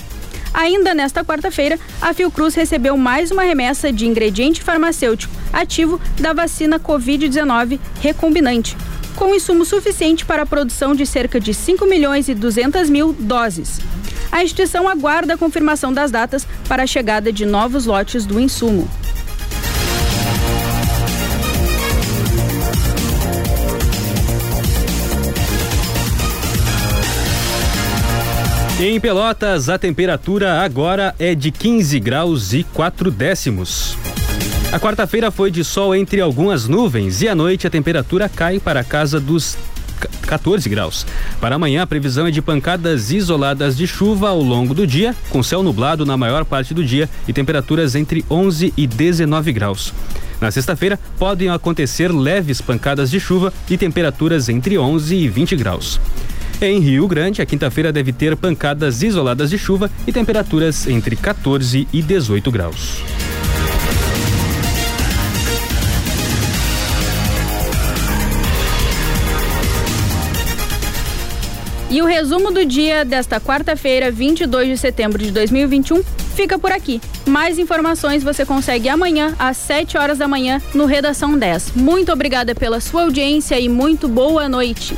Ainda 0.54 0.94
nesta 0.94 1.24
quarta-feira, 1.24 1.80
a 2.02 2.14
Fiocruz 2.14 2.56
recebeu 2.56 2.98
mais 2.98 3.32
uma 3.32 3.44
remessa 3.44 3.92
de 3.92 4.06
ingrediente 4.06 4.62
farmacêutico 4.62 5.34
ativo 5.54 6.00
da 6.20 6.34
vacina 6.34 6.80
Covid-19 6.80 7.80
recombinante, 8.02 8.76
com 9.16 9.34
insumo 9.34 9.64
suficiente 9.64 10.26
para 10.26 10.44
a 10.44 10.46
produção 10.46 10.94
de 10.94 11.06
cerca 11.06 11.40
de 11.40 11.54
5 11.54 11.86
milhões 11.86 12.28
e 12.28 12.34
200 12.34 12.90
mil 12.90 13.14
doses. 13.14 13.80
A 14.32 14.44
instituição 14.44 14.88
aguarda 14.88 15.34
a 15.34 15.38
confirmação 15.38 15.92
das 15.92 16.12
datas 16.12 16.48
para 16.68 16.84
a 16.84 16.88
chegada 16.88 17.32
de 17.32 17.46
novos 17.46 17.86
lotes 17.86 18.26
do 18.26 18.40
insumo. 18.40 18.90
Em 28.84 29.00
Pelotas, 29.00 29.70
a 29.70 29.78
temperatura 29.78 30.64
agora 30.64 31.14
é 31.20 31.36
de 31.36 31.52
15 31.52 32.00
graus 32.00 32.52
e 32.52 32.64
4 32.64 33.12
décimos. 33.12 33.96
A 34.72 34.80
quarta-feira 34.80 35.30
foi 35.30 35.52
de 35.52 35.64
sol 35.64 35.94
entre 35.94 36.20
algumas 36.20 36.68
nuvens 36.68 37.22
e 37.22 37.28
à 37.28 37.36
noite 37.36 37.68
a 37.68 37.70
temperatura 37.70 38.28
cai 38.28 38.60
para 38.60 38.80
a 38.80 38.84
casa 38.84 39.20
dos 39.20 39.56
14 40.24 40.68
graus. 40.68 41.06
Para 41.40 41.58
amanhã, 41.58 41.84
a 41.84 41.86
previsão 41.86 42.26
é 42.26 42.32
de 42.32 42.42
pancadas 42.42 43.12
isoladas 43.12 43.78
de 43.78 43.86
chuva 43.86 44.30
ao 44.30 44.42
longo 44.42 44.74
do 44.74 44.88
dia, 44.88 45.16
com 45.30 45.44
céu 45.44 45.62
nublado 45.62 46.04
na 46.04 46.18
maior 46.18 46.44
parte 46.44 46.74
do 46.74 46.84
dia 46.84 47.08
e 47.28 47.34
temperaturas 47.34 47.94
entre 47.94 48.26
11 48.32 48.74
e 48.76 48.88
19 48.88 49.54
graus. 49.54 49.94
Na 50.42 50.50
sexta-feira, 50.50 51.00
podem 51.20 51.50
acontecer 51.50 52.12
leves 52.12 52.62
pancadas 52.62 53.12
de 53.12 53.20
chuva 53.20 53.54
e 53.70 53.78
temperaturas 53.78 54.50
entre 54.50 54.76
11 54.76 55.16
e 55.16 55.30
20 55.30 55.56
graus. 55.56 56.00
Em 56.64 56.78
Rio 56.78 57.08
Grande, 57.08 57.42
a 57.42 57.46
quinta-feira 57.46 57.92
deve 57.92 58.14
ter 58.14 58.38
pancadas 58.38 59.02
isoladas 59.02 59.50
de 59.50 59.58
chuva 59.58 59.90
e 60.06 60.12
temperaturas 60.12 60.86
entre 60.86 61.16
14 61.16 61.88
e 61.92 62.02
18 62.04 62.52
graus. 62.52 63.02
E 71.90 72.00
o 72.00 72.06
resumo 72.06 72.52
do 72.52 72.64
dia 72.64 73.04
desta 73.04 73.42
quarta-feira, 73.42 74.12
22 74.12 74.68
de 74.68 74.78
setembro 74.78 75.18
de 75.18 75.32
2021, 75.32 76.04
fica 76.36 76.60
por 76.60 76.72
aqui. 76.72 77.02
Mais 77.26 77.58
informações 77.58 78.24
você 78.24 78.46
consegue 78.46 78.88
amanhã, 78.88 79.34
às 79.40 79.58
7 79.58 79.98
horas 79.98 80.20
da 80.20 80.28
manhã, 80.28 80.62
no 80.76 80.86
Redação 80.86 81.36
10. 81.36 81.72
Muito 81.76 82.12
obrigada 82.12 82.54
pela 82.54 82.80
sua 82.80 83.02
audiência 83.02 83.60
e 83.60 83.68
muito 83.68 84.08
boa 84.08 84.48
noite. 84.48 84.96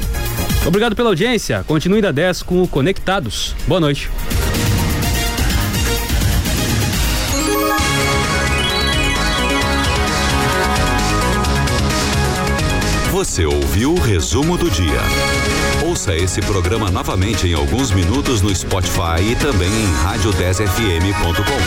Obrigado 0.66 0.96
pela 0.96 1.10
audiência. 1.10 1.64
Continue 1.68 2.02
da 2.02 2.12
10 2.12 2.44
com 2.44 2.64
o 2.64 2.68
Conectados. 2.68 3.56
Boa 3.68 3.80
noite. 3.80 4.10
Você 13.12 13.46
ouviu 13.46 13.94
o 13.94 14.00
resumo 14.00 14.58
do 14.58 14.70
dia. 14.70 15.00
Ouça 15.88 16.16
esse 16.16 16.42
programa 16.42 16.90
novamente 16.90 17.48
em 17.48 17.54
alguns 17.54 17.92
minutos 17.92 18.42
no 18.42 18.54
Spotify 18.54 19.22
e 19.32 19.36
também 19.36 19.70
em 19.70 19.88
rádio10fm.com. 20.04 21.64